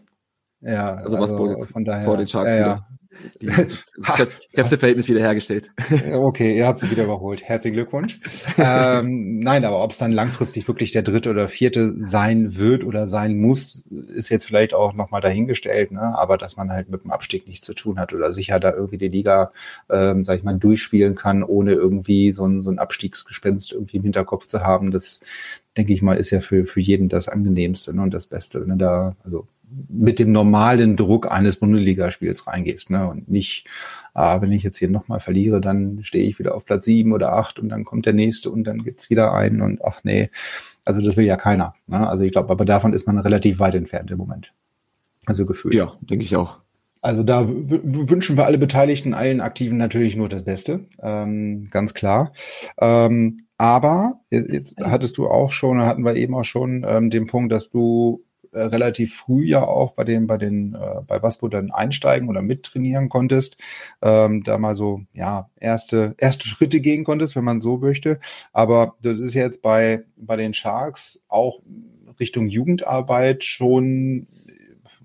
Ja, 0.61 0.95
also, 0.95 1.17
also 1.17 1.39
was 1.39 1.69
von 1.69 1.85
daher, 1.85 2.05
vor 2.05 2.17
den 2.17 2.27
Sharks 2.27 2.53
ja, 2.53 2.59
ja. 2.59 2.87
Die, 3.41 3.45
das 3.45 3.85
Kräfteverhältnis 4.53 5.07
wiederhergestellt. 5.07 5.71
Okay, 6.11 6.55
ihr 6.55 6.67
habt 6.67 6.79
sie 6.79 6.89
wieder 6.89 7.03
überholt. 7.03 7.43
Herzlichen 7.43 7.75
Glückwunsch. 7.75 8.19
ähm, 8.57 9.39
nein, 9.39 9.65
aber 9.65 9.83
ob 9.83 9.91
es 9.91 9.97
dann 9.97 10.11
langfristig 10.11 10.67
wirklich 10.67 10.91
der 10.91 11.01
dritte 11.01 11.29
oder 11.29 11.47
vierte 11.47 11.93
sein 11.99 12.57
wird 12.57 12.83
oder 12.83 13.07
sein 13.07 13.39
muss, 13.39 13.87
ist 14.13 14.29
jetzt 14.29 14.45
vielleicht 14.45 14.73
auch 14.73 14.93
nochmal 14.93 15.21
dahingestellt. 15.21 15.91
Ne? 15.91 16.01
Aber 16.01 16.37
dass 16.37 16.57
man 16.57 16.71
halt 16.71 16.89
mit 16.89 17.03
dem 17.03 17.11
Abstieg 17.11 17.47
nichts 17.47 17.65
zu 17.65 17.73
tun 17.73 17.99
hat 17.99 18.13
oder 18.13 18.31
sicher 18.31 18.59
da 18.59 18.71
irgendwie 18.71 18.97
die 18.97 19.07
Liga, 19.07 19.51
ähm, 19.89 20.23
sag 20.23 20.37
ich 20.37 20.43
mal, 20.43 20.57
durchspielen 20.57 21.15
kann, 21.15 21.43
ohne 21.43 21.73
irgendwie 21.73 22.31
so 22.31 22.45
ein, 22.45 22.61
so 22.61 22.69
ein 22.69 22.79
Abstiegsgespenst 22.79 23.73
irgendwie 23.73 23.97
im 23.97 24.03
Hinterkopf 24.03 24.47
zu 24.47 24.61
haben, 24.61 24.91
das 24.91 25.21
denke 25.77 25.93
ich 25.93 26.01
mal, 26.01 26.17
ist 26.17 26.31
ja 26.31 26.41
für, 26.41 26.65
für 26.65 26.81
jeden 26.81 27.09
das 27.09 27.27
angenehmste 27.27 27.95
ne? 27.95 28.01
und 28.01 28.13
das 28.13 28.27
Beste. 28.27 28.61
Wenn 28.61 28.71
er 28.71 28.77
da, 28.77 29.15
also 29.23 29.47
mit 29.89 30.19
dem 30.19 30.31
normalen 30.31 30.95
Druck 30.95 31.31
eines 31.31 31.57
Bundesligaspiels 31.57 32.47
reingehst, 32.47 32.89
ne? 32.89 33.07
Und 33.07 33.29
nicht, 33.29 33.67
ah, 34.13 34.41
wenn 34.41 34.51
ich 34.51 34.63
jetzt 34.63 34.77
hier 34.77 34.89
nochmal 34.89 35.19
verliere, 35.19 35.61
dann 35.61 36.03
stehe 36.03 36.27
ich 36.27 36.39
wieder 36.39 36.55
auf 36.55 36.65
Platz 36.65 36.85
sieben 36.85 37.13
oder 37.13 37.33
acht 37.33 37.59
und 37.59 37.69
dann 37.69 37.83
kommt 37.83 38.05
der 38.05 38.13
nächste 38.13 38.49
und 38.51 38.65
dann 38.65 38.83
gibt's 38.83 39.09
wieder 39.09 39.33
einen 39.33 39.61
und 39.61 39.83
ach 39.83 40.01
nee, 40.03 40.29
also 40.85 41.01
das 41.01 41.17
will 41.17 41.25
ja 41.25 41.37
keiner. 41.37 41.75
Ne? 41.87 42.07
Also 42.07 42.23
ich 42.23 42.31
glaube, 42.31 42.49
aber 42.49 42.65
davon 42.65 42.93
ist 42.93 43.07
man 43.07 43.17
relativ 43.17 43.59
weit 43.59 43.75
entfernt 43.75 44.11
im 44.11 44.17
Moment. 44.17 44.53
Also 45.25 45.45
gefühlt. 45.45 45.75
Ja, 45.75 45.93
denke 46.01 46.25
ich 46.25 46.35
auch. 46.35 46.59
Also 47.03 47.23
da 47.23 47.47
wünschen 47.47 48.37
wir 48.37 48.45
alle 48.45 48.59
Beteiligten, 48.59 49.15
allen 49.15 49.41
Aktiven 49.41 49.77
natürlich 49.77 50.15
nur 50.15 50.29
das 50.29 50.43
Beste, 50.43 50.85
ähm, 51.01 51.67
ganz 51.71 51.95
klar. 51.95 52.31
Ähm, 52.79 53.47
aber 53.57 54.21
jetzt 54.29 54.79
hattest 54.79 55.17
du 55.17 55.27
auch 55.27 55.51
schon, 55.51 55.81
hatten 55.81 56.05
wir 56.05 56.15
eben 56.15 56.35
auch 56.35 56.43
schon 56.43 56.85
ähm, 56.87 57.09
den 57.09 57.25
Punkt, 57.25 57.51
dass 57.51 57.69
du 57.69 58.23
äh, 58.51 58.61
relativ 58.61 59.15
früh 59.15 59.45
ja 59.45 59.63
auch 59.63 59.93
bei 59.93 60.03
den, 60.03 60.27
bei 60.27 60.37
den, 60.37 60.75
äh, 60.75 61.01
bei 61.05 61.21
Waspo 61.23 61.47
dann 61.47 61.71
einsteigen 61.71 62.29
oder 62.29 62.41
mittrainieren 62.41 63.09
konntest, 63.09 63.57
ähm, 64.01 64.43
da 64.43 64.57
mal 64.57 64.75
so, 64.75 65.01
ja, 65.13 65.49
erste, 65.55 66.15
erste 66.17 66.47
Schritte 66.47 66.81
gehen 66.81 67.03
konntest, 67.03 67.35
wenn 67.35 67.43
man 67.43 67.61
so 67.61 67.77
möchte. 67.77 68.19
Aber 68.53 68.95
das 69.01 69.19
ist 69.19 69.33
jetzt 69.33 69.61
bei, 69.61 70.03
bei 70.17 70.35
den 70.35 70.53
Sharks 70.53 71.23
auch 71.27 71.61
Richtung 72.19 72.47
Jugendarbeit 72.47 73.43
schon 73.43 74.27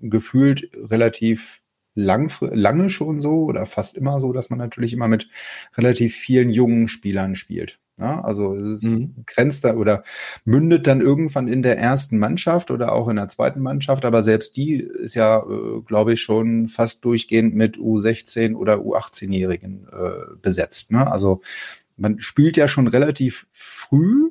gefühlt 0.01 0.69
relativ 0.75 1.61
lang, 1.95 2.31
lange 2.41 2.89
schon 2.89 3.21
so 3.21 3.45
oder 3.45 3.65
fast 3.65 3.97
immer 3.97 4.19
so, 4.19 4.31
dass 4.33 4.49
man 4.49 4.59
natürlich 4.59 4.93
immer 4.93 5.07
mit 5.07 5.27
relativ 5.75 6.15
vielen 6.15 6.51
jungen 6.51 6.87
Spielern 6.87 7.35
spielt. 7.35 7.79
Ja, 7.99 8.21
also 8.21 8.53
es 8.53 8.67
ist, 8.67 8.83
mhm. 8.83 9.23
grenzt 9.25 9.65
da 9.65 9.75
oder 9.75 10.03
mündet 10.45 10.85
dann 10.85 11.01
irgendwann 11.01 11.47
in 11.47 11.63
der 11.63 11.79
ersten 11.79 12.19
Mannschaft 12.19 12.69
oder 12.69 12.91
auch 12.93 13.07
in 13.07 13.15
der 13.15 13.27
zweiten 13.27 13.59
Mannschaft, 13.59 14.05
aber 14.05 14.21
selbst 14.21 14.55
die 14.55 14.75
ist 14.75 15.15
ja, 15.15 15.39
äh, 15.39 15.81
glaube 15.81 16.13
ich, 16.13 16.21
schon 16.21 16.67
fast 16.67 17.03
durchgehend 17.03 17.55
mit 17.55 17.77
U16 17.77 18.53
oder 18.55 18.75
U18-Jährigen 18.75 19.87
äh, 19.91 20.35
besetzt. 20.39 20.91
Ne? 20.91 21.09
Also 21.11 21.41
man 21.95 22.21
spielt 22.21 22.55
ja 22.55 22.67
schon 22.67 22.87
relativ 22.87 23.47
früh 23.51 24.29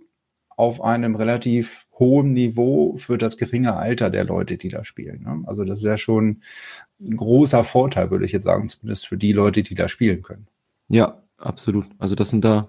auf 0.51 0.81
einem 0.81 1.17
relativ 1.17 1.87
hohen 1.99 2.35
Niveau 2.35 2.97
für 2.97 3.19
das 3.19 3.37
geringe 3.37 3.75
Alter 3.75 4.11
der 4.11 4.25
Leute, 4.25 4.59
die 4.59 4.69
da 4.69 4.85
spielen. 4.85 5.23
Ne? 5.23 5.43
Also 5.47 5.65
das 5.65 5.81
ist 5.81 5.87
ja 5.87 5.99
schon 5.99 6.43
ein 7.01 7.17
großer 7.17 7.65
Vorteil, 7.65 8.13
würde 8.13 8.25
ich 8.25 8.33
jetzt 8.33 8.45
sagen, 8.45 8.69
zumindest 8.69 9.09
für 9.09 9.17
die 9.17 9.33
Leute, 9.33 9.65
die 9.65 9.75
da 9.75 9.89
spielen 9.89 10.23
können. 10.23 10.47
Ja, 10.89 11.21
absolut. 11.37 11.87
Also 11.99 12.15
das 12.15 12.31
sind 12.31 12.45
da 12.45 12.69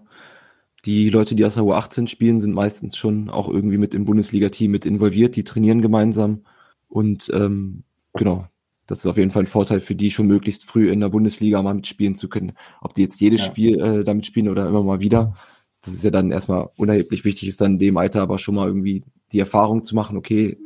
die 0.86 1.10
Leute, 1.10 1.36
die 1.36 1.46
aus 1.46 1.56
der 1.56 1.64
U18 1.64 2.08
spielen, 2.08 2.40
sind 2.40 2.54
meistens 2.54 2.96
schon 2.96 3.30
auch 3.30 3.50
irgendwie 3.50 3.78
mit 3.78 3.94
im 3.94 4.06
Bundesliga-Team 4.06 4.72
mit 4.72 4.86
involviert, 4.86 5.36
die 5.36 5.44
trainieren 5.44 5.82
gemeinsam. 5.82 6.44
Und 6.88 7.30
ähm, 7.34 7.84
genau, 8.14 8.48
das 8.86 9.00
ist 9.00 9.08
auf 9.08 9.18
jeden 9.18 9.32
Fall 9.32 9.44
ein 9.44 9.48
Vorteil 9.48 9.82
für 9.82 9.96
die, 9.96 10.12
schon 10.12 10.28
möglichst 10.28 10.66
früh 10.66 10.92
in 10.92 11.02
der 11.02 11.10
Bundesliga 11.10 11.62
mal 11.62 11.74
mitspielen 11.74 12.16
zu 12.16 12.30
können. 12.30 12.54
Ob 12.82 12.94
die 12.94 13.02
jetzt 13.02 13.20
jedes 13.20 13.42
ja. 13.42 13.48
Spiel 13.48 13.80
äh, 13.82 14.04
damit 14.04 14.26
spielen 14.26 14.48
oder 14.50 14.68
immer 14.68 14.84
mal 14.84 15.00
wieder, 15.02 15.36
das 15.82 15.94
ist 15.94 16.04
ja 16.04 16.12
dann 16.12 16.32
erstmal 16.32 16.70
unerheblich 16.78 17.26
wichtig, 17.26 17.50
ist 17.50 17.62
dann 17.62 17.74
in 17.74 17.80
dem 17.80 17.98
Alter 17.98 18.22
aber 18.22 18.38
schon 18.38 18.56
mal 18.56 18.68
irgendwie 18.68 19.04
die 19.32 19.40
Erfahrung 19.40 19.84
zu 19.84 19.96
machen, 19.96 20.18
okay, 20.18 20.58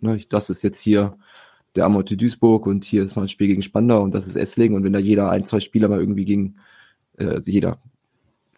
ne, 0.00 0.20
das 0.28 0.50
ist 0.50 0.62
jetzt 0.62 0.80
hier 0.80 1.16
der 1.74 1.86
Amote 1.86 2.16
Duisburg 2.16 2.66
und 2.66 2.84
hier 2.84 3.04
ist 3.04 3.16
mal 3.16 3.22
ein 3.22 3.28
Spiel 3.28 3.46
gegen 3.46 3.62
Spandau 3.62 4.02
und 4.02 4.14
das 4.14 4.26
ist 4.26 4.36
Essling 4.36 4.74
und 4.74 4.84
wenn 4.84 4.92
da 4.92 4.98
jeder 4.98 5.30
ein, 5.30 5.44
zwei 5.44 5.60
Spieler 5.60 5.88
mal 5.88 6.00
irgendwie 6.00 6.24
gegen, 6.24 6.56
äh, 7.18 7.26
also 7.26 7.50
jeder 7.50 7.80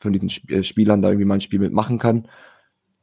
von 0.02 0.12
diesen 0.12 0.30
äh, 0.48 0.62
Spielern 0.62 1.02
da 1.02 1.08
irgendwie 1.08 1.26
mal 1.26 1.34
ein 1.34 1.40
Spiel 1.40 1.60
mitmachen 1.60 1.98
kann, 1.98 2.28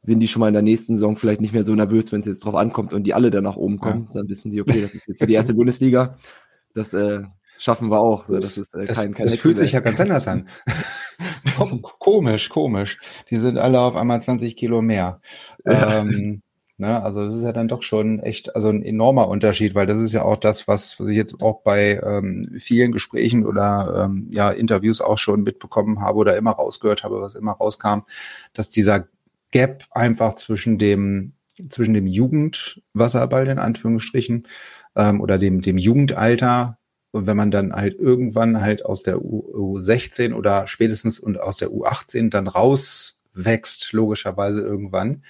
sind 0.02 0.20
die 0.20 0.28
schon 0.28 0.40
mal 0.40 0.48
in 0.48 0.54
der 0.54 0.62
nächsten 0.62 0.94
Saison 0.94 1.16
vielleicht 1.16 1.40
nicht 1.40 1.52
mehr 1.52 1.64
so 1.64 1.74
nervös, 1.74 2.12
wenn 2.12 2.20
es 2.20 2.26
jetzt 2.26 2.44
drauf 2.44 2.54
ankommt 2.54 2.92
und 2.92 3.04
die 3.04 3.14
alle 3.14 3.30
dann 3.30 3.44
nach 3.44 3.56
oben 3.56 3.78
kommen. 3.78 4.06
Ja. 4.08 4.20
Dann 4.20 4.28
wissen 4.28 4.50
die, 4.50 4.60
okay, 4.60 4.80
das 4.80 4.94
ist 4.94 5.06
jetzt 5.08 5.20
die 5.20 5.32
erste 5.32 5.54
Bundesliga. 5.54 6.16
Das 6.72 6.94
äh, 6.94 7.22
schaffen 7.58 7.90
wir 7.90 8.00
auch. 8.00 8.26
So, 8.26 8.36
das, 8.36 8.56
ist 8.56 8.74
äh, 8.74 8.86
kein, 8.86 9.12
kein 9.12 9.26
das 9.26 9.36
fühlt 9.36 9.58
sich 9.58 9.72
ja 9.72 9.80
ganz 9.80 10.00
anders 10.00 10.26
an. 10.26 10.48
komisch, 11.98 12.48
komisch. 12.48 12.98
Die 13.28 13.36
sind 13.36 13.58
alle 13.58 13.80
auf 13.80 13.96
einmal 13.96 14.20
20 14.20 14.56
Kilo 14.56 14.80
mehr. 14.80 15.20
Ähm, 15.66 16.42
Ne? 16.80 17.02
Also 17.02 17.24
das 17.24 17.34
ist 17.34 17.42
ja 17.42 17.52
dann 17.52 17.68
doch 17.68 17.82
schon 17.82 18.20
echt 18.20 18.56
also 18.56 18.70
ein 18.70 18.82
enormer 18.82 19.28
Unterschied, 19.28 19.74
weil 19.74 19.86
das 19.86 20.00
ist 20.00 20.12
ja 20.12 20.22
auch 20.22 20.36
das, 20.36 20.66
was, 20.66 20.98
was 20.98 21.08
ich 21.08 21.16
jetzt 21.16 21.42
auch 21.42 21.60
bei 21.62 22.00
ähm, 22.02 22.56
vielen 22.58 22.90
Gesprächen 22.90 23.46
oder 23.46 24.06
ähm, 24.06 24.26
ja 24.30 24.50
Interviews 24.50 25.00
auch 25.00 25.18
schon 25.18 25.42
mitbekommen 25.42 26.00
habe 26.00 26.18
oder 26.18 26.36
immer 26.36 26.52
rausgehört 26.52 27.04
habe, 27.04 27.20
was 27.20 27.34
immer 27.34 27.52
rauskam, 27.52 28.00
dass 28.54 28.70
dieser 28.70 29.06
Gap 29.50 29.84
einfach 29.90 30.34
zwischen 30.34 30.78
dem 30.78 31.34
zwischen 31.68 31.92
dem 31.92 32.06
Jugendwasserball 32.06 33.46
in 33.46 33.58
Anführungsstrichen 33.58 34.46
ähm, 34.96 35.20
oder 35.20 35.36
dem 35.36 35.60
dem 35.60 35.76
Jugendalter 35.76 36.78
und 37.12 37.26
wenn 37.26 37.36
man 37.36 37.50
dann 37.50 37.72
halt 37.72 37.98
irgendwann 37.98 38.60
halt 38.60 38.84
aus 38.86 39.02
der 39.02 39.22
U, 39.22 39.76
U16 39.78 40.32
oder 40.32 40.66
spätestens 40.66 41.18
und 41.18 41.40
aus 41.40 41.56
der 41.58 41.70
U18 41.70 42.30
dann 42.30 42.46
rauswächst, 42.46 43.92
logischerweise 43.92 44.62
irgendwann, 44.62 45.24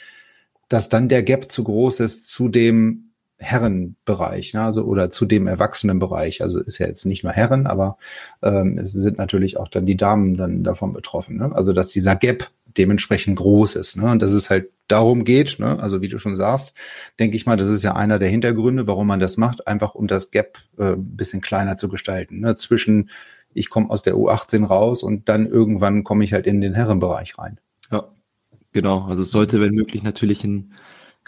dass 0.70 0.88
dann 0.88 1.08
der 1.08 1.22
Gap 1.22 1.50
zu 1.50 1.64
groß 1.64 2.00
ist 2.00 2.30
zu 2.30 2.48
dem 2.48 3.10
Herrenbereich, 3.36 4.54
ne? 4.54 4.62
also 4.62 4.84
oder 4.84 5.10
zu 5.10 5.26
dem 5.26 5.46
Erwachsenenbereich. 5.46 6.42
Also 6.42 6.60
ist 6.60 6.78
ja 6.78 6.86
jetzt 6.86 7.06
nicht 7.06 7.24
nur 7.24 7.32
Herren, 7.32 7.66
aber 7.66 7.98
ähm, 8.42 8.78
es 8.78 8.92
sind 8.92 9.18
natürlich 9.18 9.56
auch 9.56 9.68
dann 9.68 9.84
die 9.84 9.96
Damen 9.96 10.36
dann 10.36 10.62
davon 10.62 10.92
betroffen. 10.92 11.38
Ne? 11.38 11.50
Also 11.54 11.72
dass 11.72 11.88
dieser 11.88 12.16
Gap 12.16 12.50
dementsprechend 12.78 13.36
groß 13.36 13.76
ist. 13.76 13.96
Ne? 13.96 14.10
Und 14.10 14.22
dass 14.22 14.32
es 14.32 14.48
halt 14.48 14.70
darum 14.88 15.24
geht, 15.24 15.58
ne? 15.58 15.78
also 15.80 16.02
wie 16.02 16.08
du 16.08 16.18
schon 16.18 16.36
sagst, 16.36 16.72
denke 17.18 17.36
ich 17.36 17.46
mal, 17.46 17.56
das 17.56 17.68
ist 17.68 17.82
ja 17.82 17.96
einer 17.96 18.18
der 18.18 18.28
Hintergründe, 18.28 18.86
warum 18.86 19.06
man 19.06 19.20
das 19.20 19.36
macht, 19.36 19.66
einfach 19.66 19.94
um 19.94 20.06
das 20.06 20.30
Gap 20.30 20.58
äh, 20.78 20.92
ein 20.92 21.16
bisschen 21.16 21.40
kleiner 21.40 21.76
zu 21.76 21.88
gestalten. 21.88 22.40
Ne? 22.40 22.54
Zwischen 22.56 23.10
ich 23.52 23.70
komme 23.70 23.90
aus 23.90 24.02
der 24.02 24.14
U18 24.14 24.66
raus 24.66 25.02
und 25.02 25.28
dann 25.28 25.46
irgendwann 25.46 26.04
komme 26.04 26.22
ich 26.22 26.32
halt 26.32 26.46
in 26.46 26.60
den 26.60 26.74
Herrenbereich 26.74 27.38
rein. 27.38 27.58
Genau, 28.72 29.04
also 29.06 29.22
es 29.22 29.30
sollte, 29.30 29.60
wenn 29.60 29.74
möglich, 29.74 30.02
natürlich 30.02 30.44
ein 30.44 30.72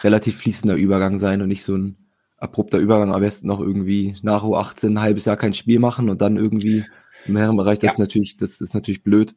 relativ 0.01 0.37
fließender 0.37 0.75
Übergang 0.75 1.17
sein 1.17 1.41
und 1.41 1.47
nicht 1.47 1.63
so 1.63 1.75
ein 1.75 1.97
abrupter 2.37 2.77
Übergang. 2.77 3.13
Am 3.13 3.21
besten 3.21 3.47
noch 3.47 3.59
irgendwie 3.59 4.17
nach 4.21 4.43
U18 4.43 4.91
ein 4.91 5.01
halbes 5.01 5.25
Jahr 5.25 5.37
kein 5.37 5.53
Spiel 5.53 5.79
machen 5.79 6.09
und 6.09 6.21
dann 6.21 6.37
irgendwie 6.37 6.85
im 7.25 7.37
Herrenbereich, 7.37 7.79
das 7.79 7.87
ja. 7.87 7.91
ist 7.93 7.99
natürlich, 7.99 8.37
das 8.37 8.61
ist 8.61 8.73
natürlich 8.73 9.03
blöd. 9.03 9.35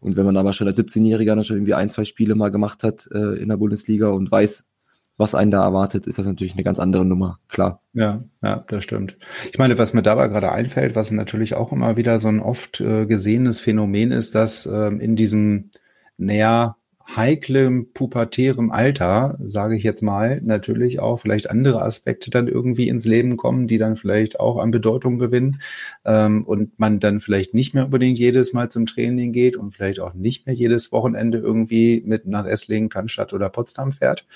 Und 0.00 0.16
wenn 0.16 0.26
man 0.26 0.36
aber 0.36 0.52
schon 0.52 0.66
als 0.66 0.78
17-Jähriger 0.78 1.34
dann 1.34 1.44
schon 1.44 1.56
irgendwie 1.56 1.74
ein, 1.74 1.90
zwei 1.90 2.04
Spiele 2.04 2.34
mal 2.34 2.50
gemacht 2.50 2.82
hat 2.82 3.08
äh, 3.12 3.40
in 3.40 3.48
der 3.48 3.56
Bundesliga 3.56 4.08
und 4.08 4.30
weiß, 4.30 4.68
was 5.16 5.34
einen 5.34 5.50
da 5.50 5.62
erwartet, 5.62 6.06
ist 6.06 6.18
das 6.18 6.26
natürlich 6.26 6.54
eine 6.54 6.64
ganz 6.64 6.80
andere 6.80 7.04
Nummer, 7.04 7.38
klar. 7.48 7.80
Ja, 7.92 8.24
ja, 8.42 8.64
das 8.68 8.82
stimmt. 8.82 9.16
Ich 9.50 9.58
meine, 9.58 9.78
was 9.78 9.92
mir 9.92 10.02
dabei 10.02 10.28
gerade 10.28 10.50
einfällt, 10.50 10.96
was 10.96 11.10
natürlich 11.10 11.54
auch 11.54 11.70
immer 11.70 11.96
wieder 11.96 12.18
so 12.18 12.28
ein 12.28 12.40
oft 12.40 12.80
äh, 12.80 13.06
gesehenes 13.06 13.60
Phänomen 13.60 14.10
ist, 14.10 14.34
dass 14.34 14.66
ähm, 14.66 15.00
in 15.00 15.14
diesem, 15.14 15.70
naja, 16.16 16.76
heiklem 17.06 17.92
pubertärem 17.92 18.70
Alter, 18.70 19.36
sage 19.42 19.76
ich 19.76 19.82
jetzt 19.82 20.02
mal, 20.02 20.40
natürlich 20.42 21.00
auch 21.00 21.20
vielleicht 21.20 21.50
andere 21.50 21.82
Aspekte 21.82 22.30
dann 22.30 22.48
irgendwie 22.48 22.88
ins 22.88 23.04
Leben 23.04 23.36
kommen, 23.36 23.66
die 23.66 23.78
dann 23.78 23.96
vielleicht 23.96 24.38
auch 24.40 24.58
an 24.58 24.70
Bedeutung 24.70 25.18
gewinnen 25.18 25.60
ähm, 26.04 26.44
und 26.44 26.78
man 26.78 27.00
dann 27.00 27.20
vielleicht 27.20 27.54
nicht 27.54 27.74
mehr 27.74 27.86
unbedingt 27.86 28.18
jedes 28.18 28.52
Mal 28.52 28.70
zum 28.70 28.86
Training 28.86 29.32
geht 29.32 29.56
und 29.56 29.74
vielleicht 29.74 30.00
auch 30.00 30.14
nicht 30.14 30.46
mehr 30.46 30.54
jedes 30.54 30.92
Wochenende 30.92 31.38
irgendwie 31.38 32.02
mit 32.06 32.26
nach 32.26 32.46
Esslingen, 32.46 32.88
Cannstatt 32.88 33.32
oder 33.32 33.48
Potsdam 33.48 33.92
fährt. 33.92 34.26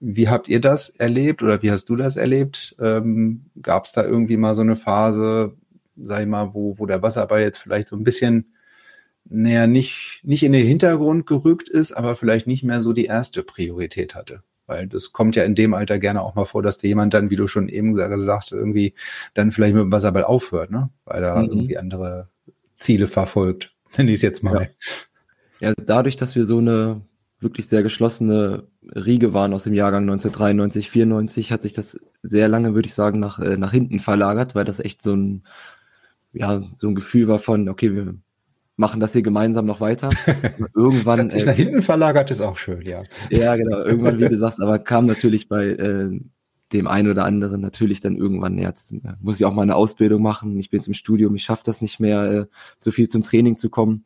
Wie 0.00 0.28
habt 0.28 0.48
ihr 0.48 0.60
das 0.60 0.90
erlebt 0.90 1.42
oder 1.42 1.62
wie 1.62 1.70
hast 1.70 1.86
du 1.86 1.96
das 1.96 2.16
erlebt? 2.16 2.76
Ähm, 2.80 3.46
Gab 3.62 3.86
es 3.86 3.92
da 3.92 4.04
irgendwie 4.04 4.36
mal 4.36 4.54
so 4.54 4.62
eine 4.62 4.76
Phase, 4.76 5.54
sag 5.96 6.20
ich 6.20 6.28
mal, 6.28 6.52
wo, 6.52 6.78
wo 6.78 6.86
der 6.86 7.02
Wasserball 7.02 7.40
jetzt 7.40 7.58
vielleicht 7.58 7.88
so 7.88 7.96
ein 7.96 8.04
bisschen 8.04 8.53
naja, 9.24 9.66
nicht, 9.66 10.20
nicht 10.22 10.42
in 10.42 10.52
den 10.52 10.66
Hintergrund 10.66 11.26
gerückt 11.26 11.68
ist, 11.68 11.92
aber 11.92 12.16
vielleicht 12.16 12.46
nicht 12.46 12.62
mehr 12.62 12.82
so 12.82 12.92
die 12.92 13.06
erste 13.06 13.42
Priorität 13.42 14.14
hatte. 14.14 14.42
Weil 14.66 14.86
das 14.86 15.12
kommt 15.12 15.36
ja 15.36 15.44
in 15.44 15.54
dem 15.54 15.74
Alter 15.74 15.98
gerne 15.98 16.22
auch 16.22 16.34
mal 16.34 16.46
vor, 16.46 16.62
dass 16.62 16.78
dir 16.78 16.88
jemand 16.88 17.12
dann, 17.12 17.30
wie 17.30 17.36
du 17.36 17.46
schon 17.46 17.68
eben 17.68 17.94
sagst, 17.94 18.52
irgendwie 18.52 18.94
dann 19.34 19.52
vielleicht 19.52 19.74
mit 19.74 19.82
dem 19.82 19.92
Wasserball 19.92 20.24
aufhört, 20.24 20.70
ne? 20.70 20.90
Weil 21.04 21.22
er 21.22 21.36
mhm. 21.36 21.48
irgendwie 21.48 21.78
andere 21.78 22.28
Ziele 22.74 23.08
verfolgt, 23.08 23.74
nenne 23.96 24.10
ich 24.10 24.16
es 24.16 24.22
jetzt 24.22 24.42
mal. 24.42 24.70
Ja. 25.60 25.68
ja, 25.68 25.74
dadurch, 25.84 26.16
dass 26.16 26.34
wir 26.34 26.46
so 26.46 26.58
eine 26.58 27.02
wirklich 27.40 27.68
sehr 27.68 27.82
geschlossene 27.82 28.68
Riege 28.82 29.34
waren 29.34 29.52
aus 29.52 29.64
dem 29.64 29.74
Jahrgang 29.74 30.04
1993, 30.04 30.90
94, 30.90 31.52
hat 31.52 31.62
sich 31.62 31.74
das 31.74 32.00
sehr 32.22 32.48
lange, 32.48 32.74
würde 32.74 32.86
ich 32.86 32.94
sagen, 32.94 33.20
nach, 33.20 33.38
äh, 33.38 33.58
nach 33.58 33.72
hinten 33.72 34.00
verlagert, 34.00 34.54
weil 34.54 34.64
das 34.64 34.80
echt 34.80 35.02
so 35.02 35.14
ein, 35.14 35.44
ja, 36.32 36.62
so 36.74 36.88
ein 36.88 36.94
Gefühl 36.94 37.28
war 37.28 37.38
von, 37.38 37.68
okay, 37.68 37.94
wir 37.94 38.14
machen 38.76 39.00
das 39.00 39.12
hier 39.12 39.22
gemeinsam 39.22 39.66
noch 39.66 39.80
weiter. 39.80 40.08
Irgendwann. 40.74 41.20
Hat 41.20 41.32
sich 41.32 41.42
äh, 41.42 41.46
nach 41.46 41.54
hinten 41.54 41.82
verlagert 41.82 42.30
ist 42.30 42.40
auch 42.40 42.56
schön, 42.56 42.82
ja. 42.82 43.02
Ja, 43.30 43.56
genau. 43.56 43.78
Irgendwann, 43.78 44.18
wie 44.18 44.28
du 44.28 44.38
sagst, 44.38 44.60
aber 44.60 44.78
kam 44.78 45.06
natürlich 45.06 45.48
bei 45.48 45.66
äh, 45.66 46.20
dem 46.72 46.86
einen 46.88 47.10
oder 47.10 47.24
anderen 47.24 47.60
natürlich 47.60 48.00
dann 48.00 48.16
irgendwann, 48.16 48.58
jetzt 48.58 48.94
muss 49.20 49.36
ich 49.36 49.44
auch 49.44 49.54
mal 49.54 49.62
eine 49.62 49.76
Ausbildung 49.76 50.22
machen. 50.22 50.58
Ich 50.58 50.70
bin 50.70 50.80
jetzt 50.80 50.88
im 50.88 50.94
Studium, 50.94 51.34
ich 51.36 51.44
schaffe 51.44 51.62
das 51.64 51.80
nicht 51.80 52.00
mehr, 52.00 52.24
äh, 52.24 52.46
so 52.80 52.90
viel 52.90 53.08
zum 53.08 53.22
Training 53.22 53.56
zu 53.56 53.70
kommen. 53.70 54.04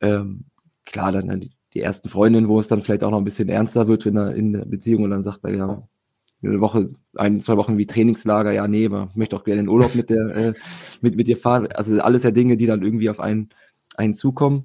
Ähm, 0.00 0.44
klar, 0.86 1.12
dann 1.12 1.40
die, 1.40 1.50
die 1.74 1.80
ersten 1.80 2.08
Freundinnen, 2.08 2.48
wo 2.48 2.58
es 2.58 2.68
dann 2.68 2.82
vielleicht 2.82 3.04
auch 3.04 3.10
noch 3.10 3.18
ein 3.18 3.24
bisschen 3.24 3.48
ernster 3.48 3.88
wird 3.88 4.06
in 4.06 4.14
der, 4.14 4.34
in 4.34 4.52
der 4.54 4.64
Beziehung 4.64 5.02
und 5.02 5.10
dann 5.10 5.24
sagt 5.24 5.42
man, 5.42 5.56
ja, 5.56 5.82
eine 6.42 6.60
Woche, 6.60 6.90
ein, 7.16 7.40
zwei 7.40 7.56
Wochen 7.56 7.78
wie 7.78 7.86
Trainingslager, 7.86 8.52
ja, 8.52 8.68
nee, 8.68 8.86
aber 8.86 9.08
ich 9.10 9.16
möchte 9.16 9.36
auch 9.36 9.44
gerne 9.44 9.60
in 9.60 9.68
Urlaub 9.68 9.94
mit 9.94 10.08
der, 10.08 10.36
äh, 10.36 10.54
mit, 11.00 11.16
mit 11.16 11.26
dir 11.26 11.36
fahren. 11.36 11.66
Also 11.66 12.00
alles 12.00 12.22
ja 12.22 12.30
Dinge, 12.30 12.56
die 12.56 12.66
dann 12.66 12.82
irgendwie 12.82 13.10
auf 13.10 13.20
einen, 13.20 13.50
einen 13.98 14.14
zukommen. 14.14 14.64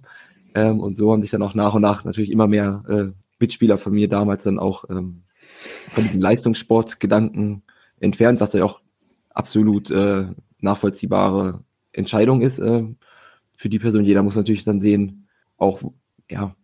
Ähm, 0.55 0.79
und 0.79 0.95
so 0.95 1.11
haben 1.11 1.21
sich 1.21 1.31
dann 1.31 1.41
auch 1.41 1.55
nach 1.55 1.73
und 1.73 1.81
nach 1.81 2.05
natürlich 2.05 2.31
immer 2.31 2.47
mehr 2.47 2.83
äh, 2.87 3.05
Mitspieler 3.39 3.77
von 3.77 3.93
mir 3.93 4.07
damals 4.07 4.43
dann 4.43 4.59
auch 4.59 4.85
ähm, 4.89 5.23
von 5.91 6.03
diesem 6.03 6.21
Leistungssportgedanken 6.21 7.63
entfernt, 7.99 8.39
was 8.39 8.53
ja 8.53 8.63
auch 8.63 8.81
absolut 9.29 9.91
äh, 9.91 10.27
nachvollziehbare 10.59 11.63
Entscheidung 11.91 12.41
ist 12.41 12.59
äh, 12.59 12.83
für 13.55 13.69
die 13.69 13.79
Person. 13.79 14.05
Jeder 14.05 14.23
muss 14.23 14.35
natürlich 14.35 14.63
dann 14.63 14.79
sehen, 14.79 15.27
auch, 15.57 15.81
ja, 16.29 16.55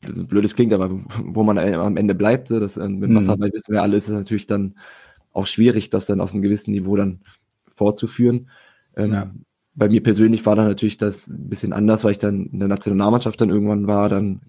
blödes 0.00 0.54
klingt, 0.54 0.72
aber 0.72 0.90
wo 1.24 1.42
man 1.42 1.58
am 1.58 1.96
Ende 1.96 2.14
bleibt, 2.14 2.50
das 2.50 2.76
äh, 2.76 2.88
mit 2.88 3.10
mhm. 3.10 3.16
Wasserball 3.16 3.52
wissen 3.52 3.72
wir 3.72 3.82
alle, 3.82 3.96
ist 3.96 4.08
es 4.08 4.14
natürlich 4.14 4.46
dann 4.46 4.76
auch 5.32 5.46
schwierig, 5.46 5.90
das 5.90 6.06
dann 6.06 6.20
auf 6.20 6.32
einem 6.32 6.42
gewissen 6.42 6.72
Niveau 6.72 6.96
dann 6.96 7.20
fortzuführen. 7.68 8.48
Ähm, 8.96 9.12
ja. 9.12 9.30
Bei 9.76 9.88
mir 9.88 10.02
persönlich 10.02 10.44
war 10.46 10.56
dann 10.56 10.66
natürlich 10.66 10.96
das 10.96 11.28
ein 11.28 11.48
bisschen 11.48 11.72
anders, 11.72 12.02
weil 12.02 12.12
ich 12.12 12.18
dann 12.18 12.46
in 12.46 12.58
der 12.58 12.68
Nationalmannschaft 12.68 13.40
dann 13.40 13.50
irgendwann 13.50 13.86
war, 13.86 14.08
dann 14.08 14.40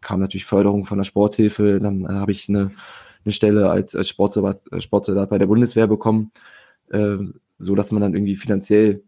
kam 0.00 0.20
natürlich 0.20 0.46
Förderung 0.46 0.86
von 0.86 0.98
der 0.98 1.04
Sporthilfe, 1.04 1.78
dann 1.80 2.04
äh, 2.04 2.08
habe 2.08 2.32
ich 2.32 2.48
eine, 2.48 2.70
eine 3.24 3.32
Stelle 3.32 3.70
als, 3.70 3.94
als 3.94 4.08
Sportsoldat, 4.08 4.60
äh, 4.72 4.80
Sportsoldat 4.80 5.28
bei 5.28 5.38
der 5.38 5.46
Bundeswehr 5.46 5.86
bekommen, 5.86 6.30
äh, 6.90 7.16
so 7.58 7.74
dass 7.74 7.90
man 7.90 8.00
dann 8.00 8.14
irgendwie 8.14 8.36
finanziell 8.36 9.02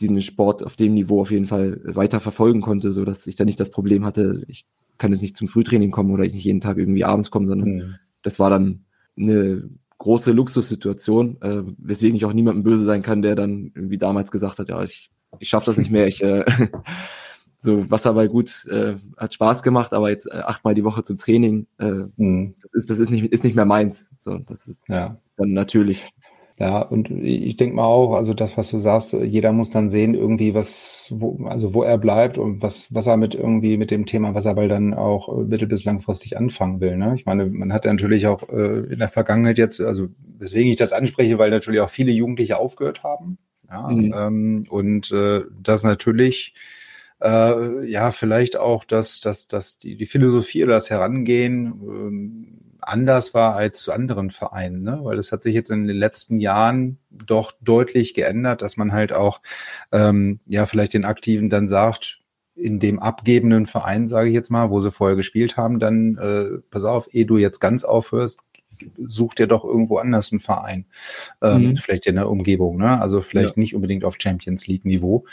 diesen 0.00 0.22
Sport 0.22 0.62
auf 0.64 0.76
dem 0.76 0.94
Niveau 0.94 1.20
auf 1.20 1.30
jeden 1.30 1.48
Fall 1.48 1.80
weiter 1.82 2.20
verfolgen 2.20 2.60
konnte, 2.60 2.92
so 2.92 3.04
dass 3.04 3.26
ich 3.26 3.34
dann 3.34 3.46
nicht 3.46 3.58
das 3.58 3.70
Problem 3.70 4.04
hatte, 4.04 4.44
ich 4.46 4.66
kann 4.96 5.12
jetzt 5.12 5.22
nicht 5.22 5.36
zum 5.36 5.48
Frühtraining 5.48 5.90
kommen 5.90 6.12
oder 6.12 6.24
ich 6.24 6.34
nicht 6.34 6.44
jeden 6.44 6.60
Tag 6.60 6.76
irgendwie 6.76 7.04
abends 7.04 7.30
kommen, 7.30 7.46
sondern 7.46 7.68
mhm. 7.68 7.94
das 8.22 8.38
war 8.38 8.50
dann 8.50 8.84
eine 9.16 9.68
große 9.98 10.32
Luxussituation, 10.32 11.40
äh, 11.42 11.62
weswegen 11.78 12.16
ich 12.16 12.24
auch 12.24 12.32
niemandem 12.32 12.62
böse 12.62 12.84
sein 12.84 13.02
kann, 13.02 13.22
der 13.22 13.34
dann 13.34 13.72
irgendwie 13.74 13.98
damals 13.98 14.30
gesagt 14.30 14.58
hat, 14.58 14.68
ja, 14.68 14.82
ich, 14.82 15.10
ich 15.38 15.48
schaffe 15.48 15.66
das 15.66 15.76
nicht 15.76 15.90
mehr, 15.90 16.06
ich 16.06 16.22
äh, 16.22 16.44
so 17.60 17.90
Wasserball 17.90 18.28
gut, 18.28 18.64
äh, 18.70 18.94
hat 19.16 19.34
Spaß 19.34 19.62
gemacht, 19.62 19.92
aber 19.92 20.10
jetzt 20.10 20.26
äh, 20.26 20.38
achtmal 20.38 20.74
die 20.74 20.84
Woche 20.84 21.02
zum 21.02 21.16
Training, 21.16 21.66
äh, 21.78 22.04
mhm. 22.16 22.54
das 22.62 22.72
ist 22.74 22.90
das 22.90 22.98
ist 22.98 23.10
nicht 23.10 23.24
ist 23.24 23.44
nicht 23.44 23.56
mehr 23.56 23.64
meins, 23.64 24.06
so 24.20 24.38
das 24.38 24.68
ist 24.68 24.82
ja. 24.88 25.18
dann 25.36 25.52
natürlich. 25.52 26.10
Ja, 26.58 26.80
und 26.82 27.10
ich 27.10 27.56
denke 27.56 27.76
mal 27.76 27.84
auch, 27.84 28.14
also 28.14 28.34
das, 28.34 28.56
was 28.56 28.70
du 28.70 28.78
sagst, 28.78 29.12
jeder 29.12 29.52
muss 29.52 29.70
dann 29.70 29.88
sehen, 29.88 30.14
irgendwie, 30.14 30.54
was, 30.54 31.08
wo, 31.14 31.46
also 31.46 31.72
wo 31.72 31.84
er 31.84 31.98
bleibt 31.98 32.36
und 32.36 32.62
was, 32.62 32.92
was 32.92 33.06
er 33.06 33.16
mit 33.16 33.36
irgendwie 33.36 33.76
mit 33.76 33.92
dem 33.92 34.06
Thema 34.06 34.34
Wasserball 34.34 34.66
dann 34.66 34.92
auch 34.92 35.28
mittel- 35.46 35.68
bis 35.68 35.84
langfristig 35.84 36.36
anfangen 36.36 36.80
will. 36.80 36.96
Ne? 36.96 37.14
Ich 37.14 37.26
meine, 37.26 37.46
man 37.46 37.72
hat 37.72 37.84
natürlich 37.84 38.26
auch 38.26 38.48
äh, 38.48 38.92
in 38.92 38.98
der 38.98 39.08
Vergangenheit 39.08 39.56
jetzt, 39.58 39.80
also 39.80 40.08
weswegen 40.38 40.70
ich 40.70 40.76
das 40.76 40.92
anspreche, 40.92 41.38
weil 41.38 41.50
natürlich 41.50 41.80
auch 41.80 41.90
viele 41.90 42.10
Jugendliche 42.12 42.58
aufgehört 42.58 43.04
haben. 43.04 43.38
Ja, 43.70 43.88
mhm. 43.88 44.14
ähm, 44.16 44.64
und 44.68 45.12
äh, 45.12 45.42
das 45.62 45.84
natürlich 45.84 46.54
äh, 47.22 47.90
ja 47.90 48.10
vielleicht 48.12 48.56
auch 48.56 48.84
dass 48.84 49.20
dass 49.20 49.46
dass 49.46 49.78
die, 49.78 49.96
die 49.96 50.06
Philosophie 50.06 50.64
oder 50.64 50.74
das 50.74 50.90
Herangehen 50.90 51.66
ähm, 51.66 52.57
anders 52.88 53.34
war 53.34 53.54
als 53.54 53.80
zu 53.80 53.92
anderen 53.92 54.30
Vereinen, 54.30 54.82
ne? 54.82 55.00
weil 55.02 55.18
es 55.18 55.32
hat 55.32 55.42
sich 55.42 55.54
jetzt 55.54 55.70
in 55.70 55.86
den 55.86 55.96
letzten 55.96 56.40
Jahren 56.40 56.98
doch 57.10 57.52
deutlich 57.60 58.14
geändert, 58.14 58.62
dass 58.62 58.76
man 58.76 58.92
halt 58.92 59.12
auch 59.12 59.40
ähm, 59.92 60.40
ja 60.46 60.66
vielleicht 60.66 60.94
den 60.94 61.04
Aktiven 61.04 61.50
dann 61.50 61.68
sagt, 61.68 62.20
in 62.54 62.80
dem 62.80 62.98
abgebenden 62.98 63.66
Verein, 63.66 64.08
sage 64.08 64.28
ich 64.28 64.34
jetzt 64.34 64.50
mal, 64.50 64.70
wo 64.70 64.80
sie 64.80 64.90
vorher 64.90 65.16
gespielt 65.16 65.56
haben, 65.56 65.78
dann 65.78 66.18
äh, 66.18 66.58
pass 66.70 66.84
auf, 66.84 67.08
ehe 67.12 67.24
du 67.24 67.36
jetzt 67.36 67.60
ganz 67.60 67.84
aufhörst, 67.84 68.44
such 69.06 69.34
dir 69.34 69.46
doch 69.46 69.64
irgendwo 69.64 69.98
anders 69.98 70.32
einen 70.32 70.40
Verein, 70.40 70.86
ähm, 71.42 71.70
mhm. 71.70 71.76
vielleicht 71.76 72.06
in 72.06 72.16
der 72.16 72.28
Umgebung, 72.28 72.78
ne? 72.78 73.00
Also 73.00 73.22
vielleicht 73.22 73.56
ja. 73.56 73.60
nicht 73.60 73.74
unbedingt 73.74 74.04
auf 74.04 74.16
Champions 74.18 74.66
League 74.66 74.84
Niveau, 74.84 75.24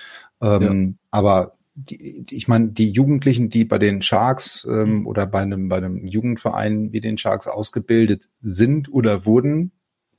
ähm, 0.41 0.87
ja. 0.87 0.93
aber 1.11 1.57
die, 1.75 2.23
die, 2.23 2.35
ich 2.35 2.47
meine, 2.47 2.69
die 2.69 2.89
Jugendlichen, 2.89 3.49
die 3.49 3.65
bei 3.65 3.77
den 3.77 4.01
Sharks 4.01 4.65
ähm, 4.69 4.99
mhm. 4.99 5.07
oder 5.07 5.27
bei 5.27 5.41
einem, 5.41 5.69
bei 5.69 5.77
einem 5.77 6.07
Jugendverein 6.07 6.93
wie 6.93 7.01
den 7.01 7.17
Sharks 7.17 7.47
ausgebildet 7.47 8.29
sind 8.41 8.91
oder 8.91 9.25
wurden, 9.25 9.71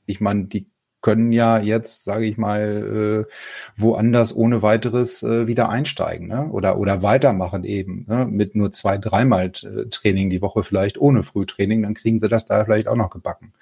ich 0.05 0.21
meine, 0.21 0.45
die 0.45 0.71
können 1.01 1.31
ja 1.31 1.59
jetzt, 1.59 2.05
sage 2.05 2.27
ich 2.27 2.37
mal, 2.37 3.27
äh, 3.29 3.33
woanders 3.77 4.35
ohne 4.35 4.63
weiteres 4.63 5.23
äh, 5.23 5.47
wieder 5.47 5.69
einsteigen 5.69 6.27
ne? 6.27 6.49
oder 6.51 6.79
oder 6.79 7.03
weitermachen 7.03 7.65
eben 7.65 8.07
ne? 8.09 8.27
mit 8.27 8.57
nur 8.57 8.73
zwei, 8.73 8.99
dreimal 8.99 9.47
äh, 9.47 9.89
Training 9.89 10.31
die 10.31 10.43
Woche 10.43 10.65
vielleicht 10.65 10.99
ohne 10.99 11.23
Frühtraining, 11.23 11.83
dann 11.83 11.95
kriegen 11.95 12.19
sie 12.19 12.29
das 12.29 12.47
da 12.47 12.65
vielleicht 12.65 12.89
auch 12.89 12.97
noch 12.97 13.11
gebacken. 13.11 13.53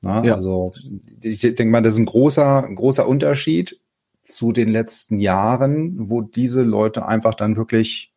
Ne? 0.00 0.22
Ja. 0.26 0.34
Also 0.34 0.74
ich 1.22 1.40
denke 1.40 1.66
mal, 1.66 1.82
das 1.82 1.94
ist 1.94 1.98
ein 1.98 2.06
großer, 2.06 2.64
ein 2.64 2.76
großer 2.76 3.08
Unterschied 3.08 3.80
zu 4.26 4.52
den 4.52 4.68
letzten 4.68 5.18
Jahren, 5.18 5.94
wo 6.10 6.20
diese 6.20 6.62
Leute 6.62 7.06
einfach 7.06 7.34
dann 7.34 7.56
wirklich, 7.56 8.12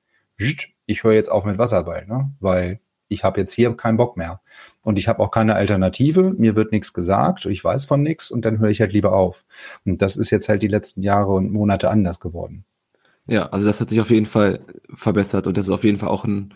ich 0.86 1.04
höre 1.04 1.14
jetzt 1.14 1.32
auch 1.32 1.46
mit 1.46 1.58
Wasserball, 1.58 2.06
ne? 2.08 2.32
weil 2.40 2.80
ich 3.10 3.24
habe 3.24 3.40
jetzt 3.40 3.54
hier 3.54 3.76
keinen 3.76 3.98
Bock 3.98 4.18
mehr. 4.18 4.42
Und 4.82 5.00
ich 5.00 5.08
habe 5.08 5.22
auch 5.22 5.32
keine 5.32 5.56
Alternative, 5.56 6.36
mir 6.38 6.56
wird 6.56 6.72
nichts 6.72 6.94
gesagt, 6.94 7.46
ich 7.46 7.64
weiß 7.64 7.86
von 7.86 8.02
nichts 8.02 8.32
und 8.32 8.46
dann 8.46 8.60
höre 8.60 8.70
ich 8.70 8.82
halt 8.82 8.94
lieber 8.94 9.14
auf. 9.14 9.44
Und 9.86 10.02
das 10.02 10.16
ist 10.16 10.30
jetzt 10.30 10.48
halt 10.48 10.62
die 10.62 10.68
letzten 10.68 11.02
Jahre 11.02 11.32
und 11.34 11.52
Monate 11.52 11.90
anders 11.90 12.20
geworden. 12.20 12.66
Ja, 13.26 13.48
also 13.48 13.68
das 13.68 13.82
hat 13.82 13.90
sich 13.90 14.02
auf 14.02 14.10
jeden 14.10 14.26
Fall 14.26 14.60
verbessert 14.96 15.48
und 15.48 15.58
das 15.58 15.66
ist 15.66 15.72
auf 15.72 15.84
jeden 15.84 16.00
Fall 16.00 16.10
auch 16.10 16.24
ein, 16.24 16.54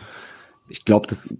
ich 0.69 0.85
glaube, 0.85 1.07
das 1.07 1.25
ist 1.25 1.35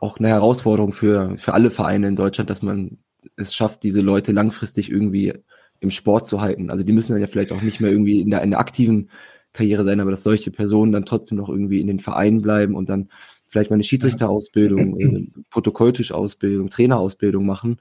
auch 0.00 0.18
eine 0.18 0.28
Herausforderung 0.28 0.92
für, 0.92 1.36
für 1.38 1.54
alle 1.54 1.70
Vereine 1.70 2.08
in 2.08 2.16
Deutschland, 2.16 2.50
dass 2.50 2.62
man 2.62 2.98
es 3.36 3.54
schafft, 3.54 3.82
diese 3.82 4.00
Leute 4.00 4.32
langfristig 4.32 4.90
irgendwie 4.90 5.34
im 5.80 5.90
Sport 5.90 6.26
zu 6.26 6.40
halten. 6.40 6.70
Also 6.70 6.84
die 6.84 6.92
müssen 6.92 7.12
dann 7.12 7.20
ja 7.20 7.26
vielleicht 7.26 7.52
auch 7.52 7.62
nicht 7.62 7.80
mehr 7.80 7.90
irgendwie 7.90 8.20
in 8.20 8.30
der, 8.30 8.42
in 8.42 8.50
der 8.50 8.60
aktiven 8.60 9.10
Karriere 9.52 9.82
sein, 9.84 10.00
aber 10.00 10.10
dass 10.10 10.22
solche 10.22 10.50
Personen 10.50 10.92
dann 10.92 11.06
trotzdem 11.06 11.38
noch 11.38 11.48
irgendwie 11.48 11.80
in 11.80 11.86
den 11.86 11.98
Vereinen 11.98 12.42
bleiben 12.42 12.74
und 12.74 12.88
dann 12.88 13.08
vielleicht 13.46 13.70
mal 13.70 13.74
eine 13.74 13.82
Schiedsrichterausbildung, 13.82 14.98
äh, 15.00 15.26
Protokolltisch-Ausbildung, 15.50 16.70
Trainerausbildung 16.70 17.44
machen 17.44 17.78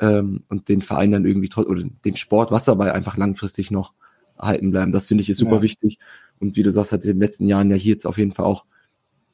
ähm, 0.00 0.44
und 0.48 0.68
den 0.68 0.82
Verein 0.82 1.12
dann 1.12 1.24
irgendwie 1.24 1.50
oder 1.56 1.82
den 2.04 2.16
Sport 2.16 2.50
Wasserball 2.50 2.90
einfach 2.90 3.16
langfristig 3.16 3.70
noch 3.70 3.94
erhalten 4.36 4.70
bleiben. 4.70 4.92
Das 4.92 5.08
finde 5.08 5.22
ich 5.22 5.30
ist 5.30 5.38
super 5.38 5.56
ja. 5.56 5.62
wichtig. 5.62 5.98
Und 6.38 6.56
wie 6.56 6.62
du 6.62 6.70
sagst, 6.70 6.92
hat 6.92 7.02
sich 7.02 7.10
in 7.10 7.16
den 7.16 7.22
letzten 7.22 7.46
Jahren 7.46 7.70
ja 7.70 7.76
hier 7.76 7.92
jetzt 7.92 8.06
auf 8.06 8.18
jeden 8.18 8.32
Fall 8.32 8.44
auch 8.44 8.64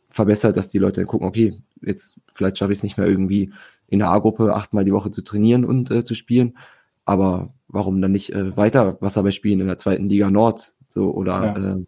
verbessert, 0.09 0.57
dass 0.57 0.69
die 0.69 0.79
Leute 0.79 1.01
dann 1.01 1.09
gucken, 1.09 1.27
okay, 1.27 1.55
jetzt 1.83 2.19
vielleicht 2.33 2.59
schaffe 2.59 2.73
ich 2.73 2.79
es 2.79 2.83
nicht 2.83 2.97
mehr 2.97 3.07
irgendwie 3.07 3.53
in 3.89 3.99
der 3.99 4.11
A-Gruppe 4.11 4.55
achtmal 4.55 4.85
die 4.85 4.93
Woche 4.93 5.11
zu 5.11 5.23
trainieren 5.23 5.65
und 5.65 5.91
äh, 5.91 6.05
zu 6.05 6.15
spielen, 6.15 6.57
aber 7.05 7.54
warum 7.75 8.01
dann 8.01 8.13
nicht 8.13 8.33
äh, 8.33 8.57
weiter 8.57 8.97
Wasserball 9.01 9.33
spielen 9.33 9.61
in 9.61 9.67
der 9.67 9.77
zweiten 9.77 10.09
Liga 10.09 10.31
Nord? 10.31 10.73
So, 10.89 11.11
oder 11.13 11.33
ja. 11.33 11.75
äh, 11.75 11.85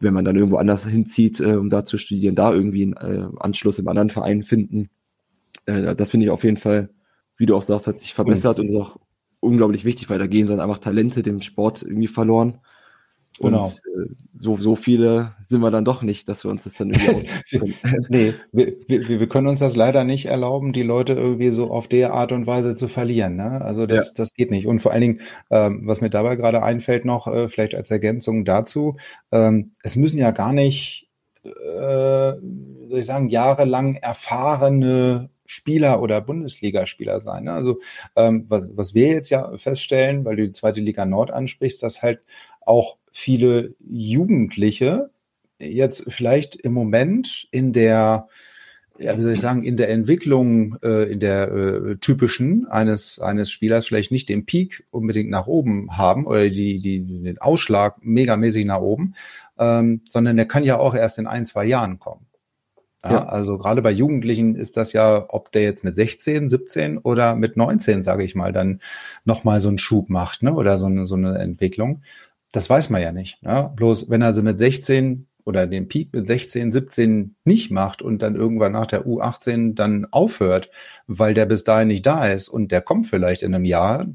wenn 0.00 0.14
man 0.14 0.24
dann 0.24 0.36
irgendwo 0.36 0.56
anders 0.56 0.86
hinzieht, 0.86 1.40
äh, 1.40 1.54
um 1.54 1.70
da 1.70 1.84
zu 1.84 1.96
studieren, 1.96 2.34
da 2.34 2.52
irgendwie 2.52 2.82
einen 2.82 2.94
äh, 2.94 3.28
Anschluss 3.38 3.78
im 3.78 3.88
anderen 3.88 4.10
Verein 4.10 4.42
finden. 4.42 4.90
Äh, 5.66 5.94
das 5.94 6.10
finde 6.10 6.26
ich 6.26 6.30
auf 6.30 6.44
jeden 6.44 6.56
Fall, 6.56 6.90
wie 7.36 7.46
du 7.46 7.56
auch 7.56 7.62
sagst, 7.62 7.86
hat 7.86 7.98
sich 7.98 8.14
verbessert 8.14 8.58
mhm. 8.58 8.64
und 8.64 8.70
ist 8.70 8.76
auch 8.76 8.98
unglaublich 9.40 9.84
wichtig, 9.84 10.10
weil 10.10 10.18
da 10.18 10.26
gehen 10.26 10.46
dann 10.46 10.60
einfach 10.60 10.78
Talente 10.78 11.22
dem 11.22 11.40
Sport 11.40 11.82
irgendwie 11.82 12.08
verloren. 12.08 12.58
Genau. 13.40 13.64
Und 13.64 13.68
äh, 13.68 14.14
so, 14.34 14.56
so 14.56 14.76
viele 14.76 15.34
sind 15.42 15.60
wir 15.60 15.70
dann 15.70 15.84
doch 15.84 16.02
nicht, 16.02 16.28
dass 16.28 16.44
wir 16.44 16.50
uns 16.50 16.64
das 16.64 16.74
dann 16.74 16.90
irgendwie 16.90 17.74
Nee, 18.08 18.34
wir, 18.52 18.74
wir, 18.86 19.08
wir 19.08 19.28
können 19.28 19.46
uns 19.46 19.60
das 19.60 19.76
leider 19.76 20.04
nicht 20.04 20.26
erlauben, 20.26 20.72
die 20.72 20.82
Leute 20.82 21.14
irgendwie 21.14 21.50
so 21.50 21.70
auf 21.70 21.88
der 21.88 22.12
Art 22.12 22.32
und 22.32 22.46
Weise 22.46 22.74
zu 22.74 22.88
verlieren. 22.88 23.36
Ne? 23.36 23.60
Also 23.62 23.86
das, 23.86 24.08
ja. 24.08 24.14
das 24.16 24.34
geht 24.34 24.50
nicht. 24.50 24.66
Und 24.66 24.80
vor 24.80 24.92
allen 24.92 25.00
Dingen, 25.00 25.20
ähm, 25.50 25.82
was 25.84 26.00
mir 26.00 26.10
dabei 26.10 26.36
gerade 26.36 26.62
einfällt 26.62 27.04
noch, 27.04 27.26
äh, 27.26 27.48
vielleicht 27.48 27.74
als 27.74 27.90
Ergänzung 27.90 28.44
dazu, 28.44 28.96
ähm, 29.30 29.72
es 29.82 29.96
müssen 29.96 30.18
ja 30.18 30.30
gar 30.30 30.52
nicht, 30.52 31.08
äh, 31.44 31.50
soll 32.86 32.98
ich 32.98 33.06
sagen, 33.06 33.28
jahrelang 33.28 33.96
erfahrene 33.96 35.30
Spieler 35.46 36.00
oder 36.00 36.20
Bundesligaspieler 36.20 37.20
sein. 37.20 37.44
Ne? 37.44 37.52
Also 37.52 37.80
ähm, 38.16 38.46
was, 38.48 38.70
was 38.74 38.94
wir 38.94 39.08
jetzt 39.08 39.30
ja 39.30 39.56
feststellen, 39.58 40.24
weil 40.24 40.36
du 40.36 40.46
die 40.46 40.52
zweite 40.52 40.80
Liga 40.80 41.04
Nord 41.04 41.30
ansprichst, 41.30 41.82
dass 41.82 42.02
halt 42.02 42.20
auch 42.60 42.96
viele 43.12 43.74
Jugendliche 43.80 45.10
jetzt 45.58 46.04
vielleicht 46.08 46.56
im 46.56 46.72
Moment 46.72 47.46
in 47.50 47.72
der 47.72 48.28
ja, 48.98 49.16
wie 49.16 49.22
soll 49.22 49.32
ich 49.32 49.40
sagen, 49.40 49.62
in 49.62 49.76
der 49.76 49.88
Entwicklung, 49.88 50.76
äh, 50.82 51.10
in 51.10 51.18
der 51.18 51.50
äh, 51.50 51.96
typischen 51.96 52.66
eines, 52.68 53.18
eines 53.18 53.50
Spielers 53.50 53.86
vielleicht 53.86 54.12
nicht 54.12 54.28
den 54.28 54.46
Peak 54.46 54.86
unbedingt 54.90 55.30
nach 55.30 55.46
oben 55.46 55.96
haben 55.96 56.26
oder 56.26 56.50
die, 56.50 56.78
die, 56.78 57.00
den 57.00 57.38
Ausschlag 57.38 57.96
megamäßig 58.02 58.64
nach 58.64 58.80
oben, 58.80 59.14
ähm, 59.58 60.02
sondern 60.08 60.36
der 60.36 60.46
kann 60.46 60.62
ja 60.64 60.78
auch 60.78 60.94
erst 60.94 61.18
in 61.18 61.26
ein, 61.26 61.46
zwei 61.46 61.64
Jahren 61.64 61.98
kommen. 61.98 62.26
Ja, 63.04 63.12
ja. 63.12 63.24
Also 63.24 63.58
gerade 63.58 63.82
bei 63.82 63.90
Jugendlichen 63.90 64.54
ist 64.54 64.76
das 64.76 64.92
ja, 64.92 65.24
ob 65.28 65.50
der 65.52 65.62
jetzt 65.62 65.82
mit 65.82 65.96
16, 65.96 66.48
17 66.48 66.98
oder 66.98 67.34
mit 67.34 67.56
19, 67.56 68.04
sage 68.04 68.22
ich 68.22 68.34
mal, 68.34 68.52
dann 68.52 68.80
nochmal 69.24 69.60
so 69.60 69.68
einen 69.68 69.78
Schub 69.78 70.08
macht, 70.08 70.42
ne? 70.42 70.54
Oder 70.54 70.78
so 70.78 70.86
eine, 70.86 71.04
so 71.04 71.16
eine 71.16 71.38
Entwicklung. 71.38 72.02
Das 72.52 72.68
weiß 72.68 72.90
man 72.90 73.02
ja 73.02 73.12
nicht. 73.12 73.42
Ne? 73.42 73.72
Bloß 73.74 74.10
wenn 74.10 74.22
er 74.22 74.32
sie 74.32 74.42
mit 74.42 74.58
16 74.58 75.26
oder 75.44 75.66
den 75.66 75.88
Peak 75.88 76.12
mit 76.12 76.26
16, 76.26 76.70
17 76.70 77.34
nicht 77.44 77.70
macht 77.70 78.02
und 78.02 78.22
dann 78.22 78.36
irgendwann 78.36 78.72
nach 78.72 78.86
der 78.86 79.06
U18 79.06 79.74
dann 79.74 80.06
aufhört, 80.10 80.70
weil 81.06 81.34
der 81.34 81.46
bis 81.46 81.64
dahin 81.64 81.88
nicht 81.88 82.06
da 82.06 82.26
ist 82.26 82.48
und 82.48 82.70
der 82.70 82.80
kommt 82.80 83.06
vielleicht 83.06 83.42
in 83.42 83.54
einem 83.54 83.64
Jahr, 83.64 84.06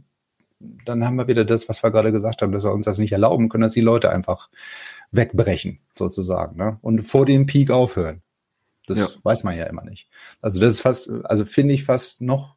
dann 0.60 1.06
haben 1.06 1.18
wir 1.18 1.28
wieder 1.28 1.46
das, 1.46 1.68
was 1.70 1.84
wir 1.84 1.92
gerade 1.92 2.12
gesagt 2.12 2.42
haben, 2.42 2.52
dass 2.52 2.64
wir 2.64 2.74
uns 2.74 2.86
das 2.86 2.98
nicht 2.98 3.12
erlauben 3.12 3.50
können, 3.50 3.64
dass 3.64 3.74
die 3.74 3.82
Leute 3.82 4.12
einfach 4.12 4.50
wegbrechen, 5.12 5.80
sozusagen, 5.94 6.58
ne? 6.58 6.78
und 6.82 7.04
vor 7.04 7.26
dem 7.26 7.46
Peak 7.46 7.72
aufhören. 7.72 8.22
Das 8.88 8.98
ja. 8.98 9.08
weiß 9.24 9.44
man 9.44 9.58
ja 9.58 9.66
immer 9.66 9.84
nicht. 9.84 10.08
Also 10.42 10.60
das 10.60 10.76
ist 10.76 10.82
fast, 10.82 11.10
also 11.26 11.46
finde 11.46 11.74
ich 11.74 11.84
fast 11.84 12.22
noch 12.22 12.57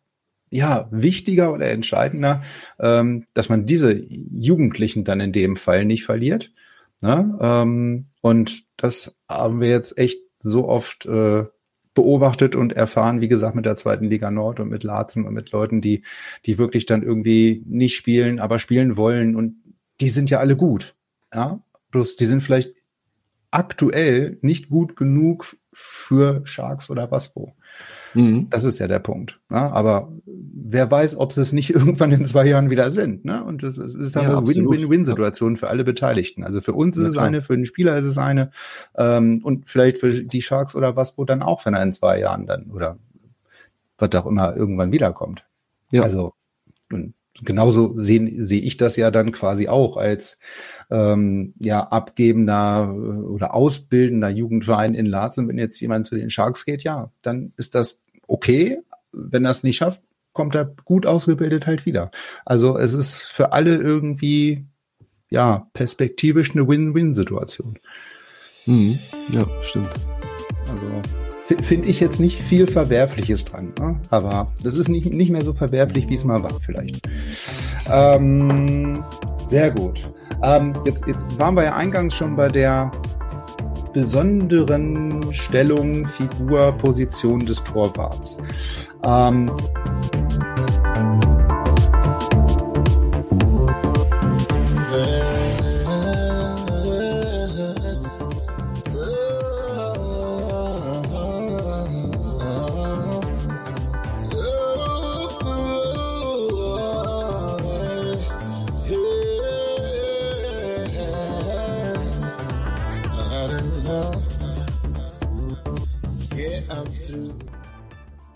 ja, 0.51 0.89
wichtiger 0.91 1.53
oder 1.53 1.71
entscheidender, 1.71 2.43
ähm, 2.79 3.25
dass 3.35 3.49
man 3.49 3.67
diese 3.67 3.93
Jugendlichen 3.93 5.05
dann 5.05 5.21
in 5.21 5.33
dem 5.33 5.57
Fall 5.57 5.85
nicht 5.85 6.05
verliert. 6.05 6.53
Ne? 7.01 7.39
Ähm, 7.41 8.07
und 8.21 8.65
das 8.77 9.17
haben 9.29 9.61
wir 9.61 9.69
jetzt 9.69 9.97
echt 9.97 10.21
so 10.37 10.69
oft 10.69 11.07
äh, 11.07 11.45
beobachtet 11.95 12.57
und 12.57 12.73
erfahren, 12.73 13.21
wie 13.21 13.29
gesagt, 13.29 13.55
mit 13.55 13.67
der 13.67 13.77
zweiten 13.77 14.07
Liga 14.07 14.31
Nord 14.31 14.61
und 14.61 14.69
mit 14.69 14.85
Larzen 14.85 15.27
und 15.27 15.35
mit 15.35 15.51
Leuten, 15.53 15.81
die, 15.81 16.03
die 16.47 16.59
wirklich 16.59 16.87
dann 16.87 17.03
irgendwie 17.03 17.63
nicht 17.67 17.97
spielen, 17.97 18.41
aber 18.41 18.59
spielen 18.59 18.97
wollen 18.97 19.37
und 19.37 19.57
die 20.01 20.09
sind 20.09 20.31
ja 20.31 20.39
alle 20.39 20.57
gut. 20.57 20.95
Ja, 21.33 21.61
bloß 21.91 22.17
die 22.17 22.25
sind 22.25 22.43
vielleicht 22.43 22.75
aktuell 23.51 24.39
nicht 24.43 24.69
gut 24.69 24.97
genug 24.97 25.57
für 25.73 26.41
Sharks 26.45 26.91
oder 26.91 27.11
Waspo. 27.11 27.55
Mhm. 28.15 28.49
Das 28.51 28.65
ist 28.65 28.79
ja 28.79 28.89
der 28.89 28.99
Punkt. 28.99 29.41
Ne? 29.49 29.61
Aber 29.61 30.13
wer 30.27 30.91
weiß, 30.91 31.17
ob 31.17 31.33
sie 31.33 31.41
es 31.41 31.53
nicht 31.53 31.71
irgendwann 31.75 32.13
in 32.13 32.25
zwei 32.25 32.47
Jahren 32.47 32.71
wieder 32.71 32.91
sind. 32.91 33.25
Ne? 33.25 33.45
Und 33.45 33.63
es 33.63 33.77
ist 33.77 34.17
dann 34.17 34.25
ja, 34.25 34.39
eine 34.39 34.47
Win-Win-Win-Situation 34.47 35.57
für 35.57 35.69
alle 35.69 35.85
Beteiligten. 35.85 36.45
Also 36.45 36.61
für 36.61 36.73
uns 36.73 36.97
ist 36.97 37.05
ja, 37.05 37.11
es 37.11 37.19
eine, 37.19 37.43
für 37.43 37.57
den 37.57 37.67
Spieler 37.67 37.97
ist 37.97 38.05
es 38.05 38.19
eine 38.19 38.51
ähm, 38.97 39.41
und 39.45 39.69
vielleicht 39.69 39.99
für 39.99 40.11
die 40.11 40.43
Sharks 40.43 40.75
oder 40.75 40.97
Waspo 40.97 41.25
dann 41.25 41.43
auch, 41.43 41.65
wenn 41.67 41.75
er 41.75 41.83
in 41.83 41.93
zwei 41.93 42.19
Jahren 42.19 42.47
dann 42.47 42.71
oder 42.71 42.99
was 43.99 44.15
auch 44.15 44.27
immer 44.27 44.57
irgendwann 44.57 44.93
wiederkommt. 44.93 45.45
Ja. 45.91 46.03
Also 46.03 46.33
und 46.93 47.15
genauso 47.43 47.97
sehe 47.97 48.43
seh 48.43 48.59
ich 48.59 48.77
das 48.77 48.97
ja 48.97 49.11
dann 49.11 49.33
quasi 49.33 49.69
auch 49.69 49.97
als 49.97 50.38
ähm, 50.90 51.55
ja 51.59 51.87
abgebender 51.88 52.93
äh, 52.93 52.97
oder 52.97 53.55
ausbildender 53.55 54.29
Jugendverein 54.29 54.95
in 54.95 55.07
Laatzen. 55.07 55.49
Wenn 55.49 55.59
jetzt 55.59 55.81
jemand 55.81 56.07
zu 56.07 56.16
den 56.16 56.31
Sharks 56.31 56.64
geht, 56.64 56.83
ja, 56.83 57.12
dann 57.23 57.53
ist 57.57 57.75
das 57.75 58.01
okay. 58.27 58.79
Wenn 59.12 59.45
er 59.45 59.51
es 59.51 59.62
nicht 59.62 59.77
schafft, 59.77 60.03
kommt 60.33 60.55
er 60.55 60.64
gut 60.85 61.07
ausgebildet 61.07 61.66
halt 61.66 61.87
wieder. 61.87 62.11
Also 62.45 62.79
es 62.79 62.95
ist 62.95 63.23
für 63.23 63.53
alle 63.53 63.77
irgendwie 63.77 64.66
ja 65.29 65.69
perspektivisch 65.73 66.53
eine 66.53 66.69
Win-Win-Situation. 66.69 67.79
Mhm. 68.66 68.99
Ja, 69.33 69.47
stimmt. 69.62 69.90
Also 70.69 70.87
finde 71.63 71.89
ich 71.89 72.01
jetzt 72.01 72.21
nicht 72.21 72.41
viel 72.41 72.67
Verwerfliches 72.67 73.45
dran. 73.45 73.73
Ne? 73.79 74.01
Aber 74.11 74.53
das 74.63 74.77
ist 74.77 74.89
nicht, 74.89 75.13
nicht 75.13 75.31
mehr 75.31 75.45
so 75.45 75.53
verwerflich, 75.53 76.09
wie 76.09 76.15
es 76.15 76.25
mal 76.25 76.43
war, 76.43 76.55
vielleicht. 76.61 77.09
Ähm, 77.91 79.05
sehr 79.49 79.71
gut. 79.71 80.01
Ähm, 80.43 80.73
jetzt, 80.87 81.07
jetzt 81.07 81.27
waren 81.39 81.57
wir 81.57 81.65
ja 81.65 81.77
eingangs 81.77 82.15
schon 82.15 82.37
bei 82.37 82.49
der 82.49 82.91
besonderen 83.93 85.33
Stellung, 85.33 86.07
Figur, 86.07 86.73
Position 86.73 87.41
des 87.41 87.63
Torwarts. 87.65 88.39
Ähm, 89.05 89.51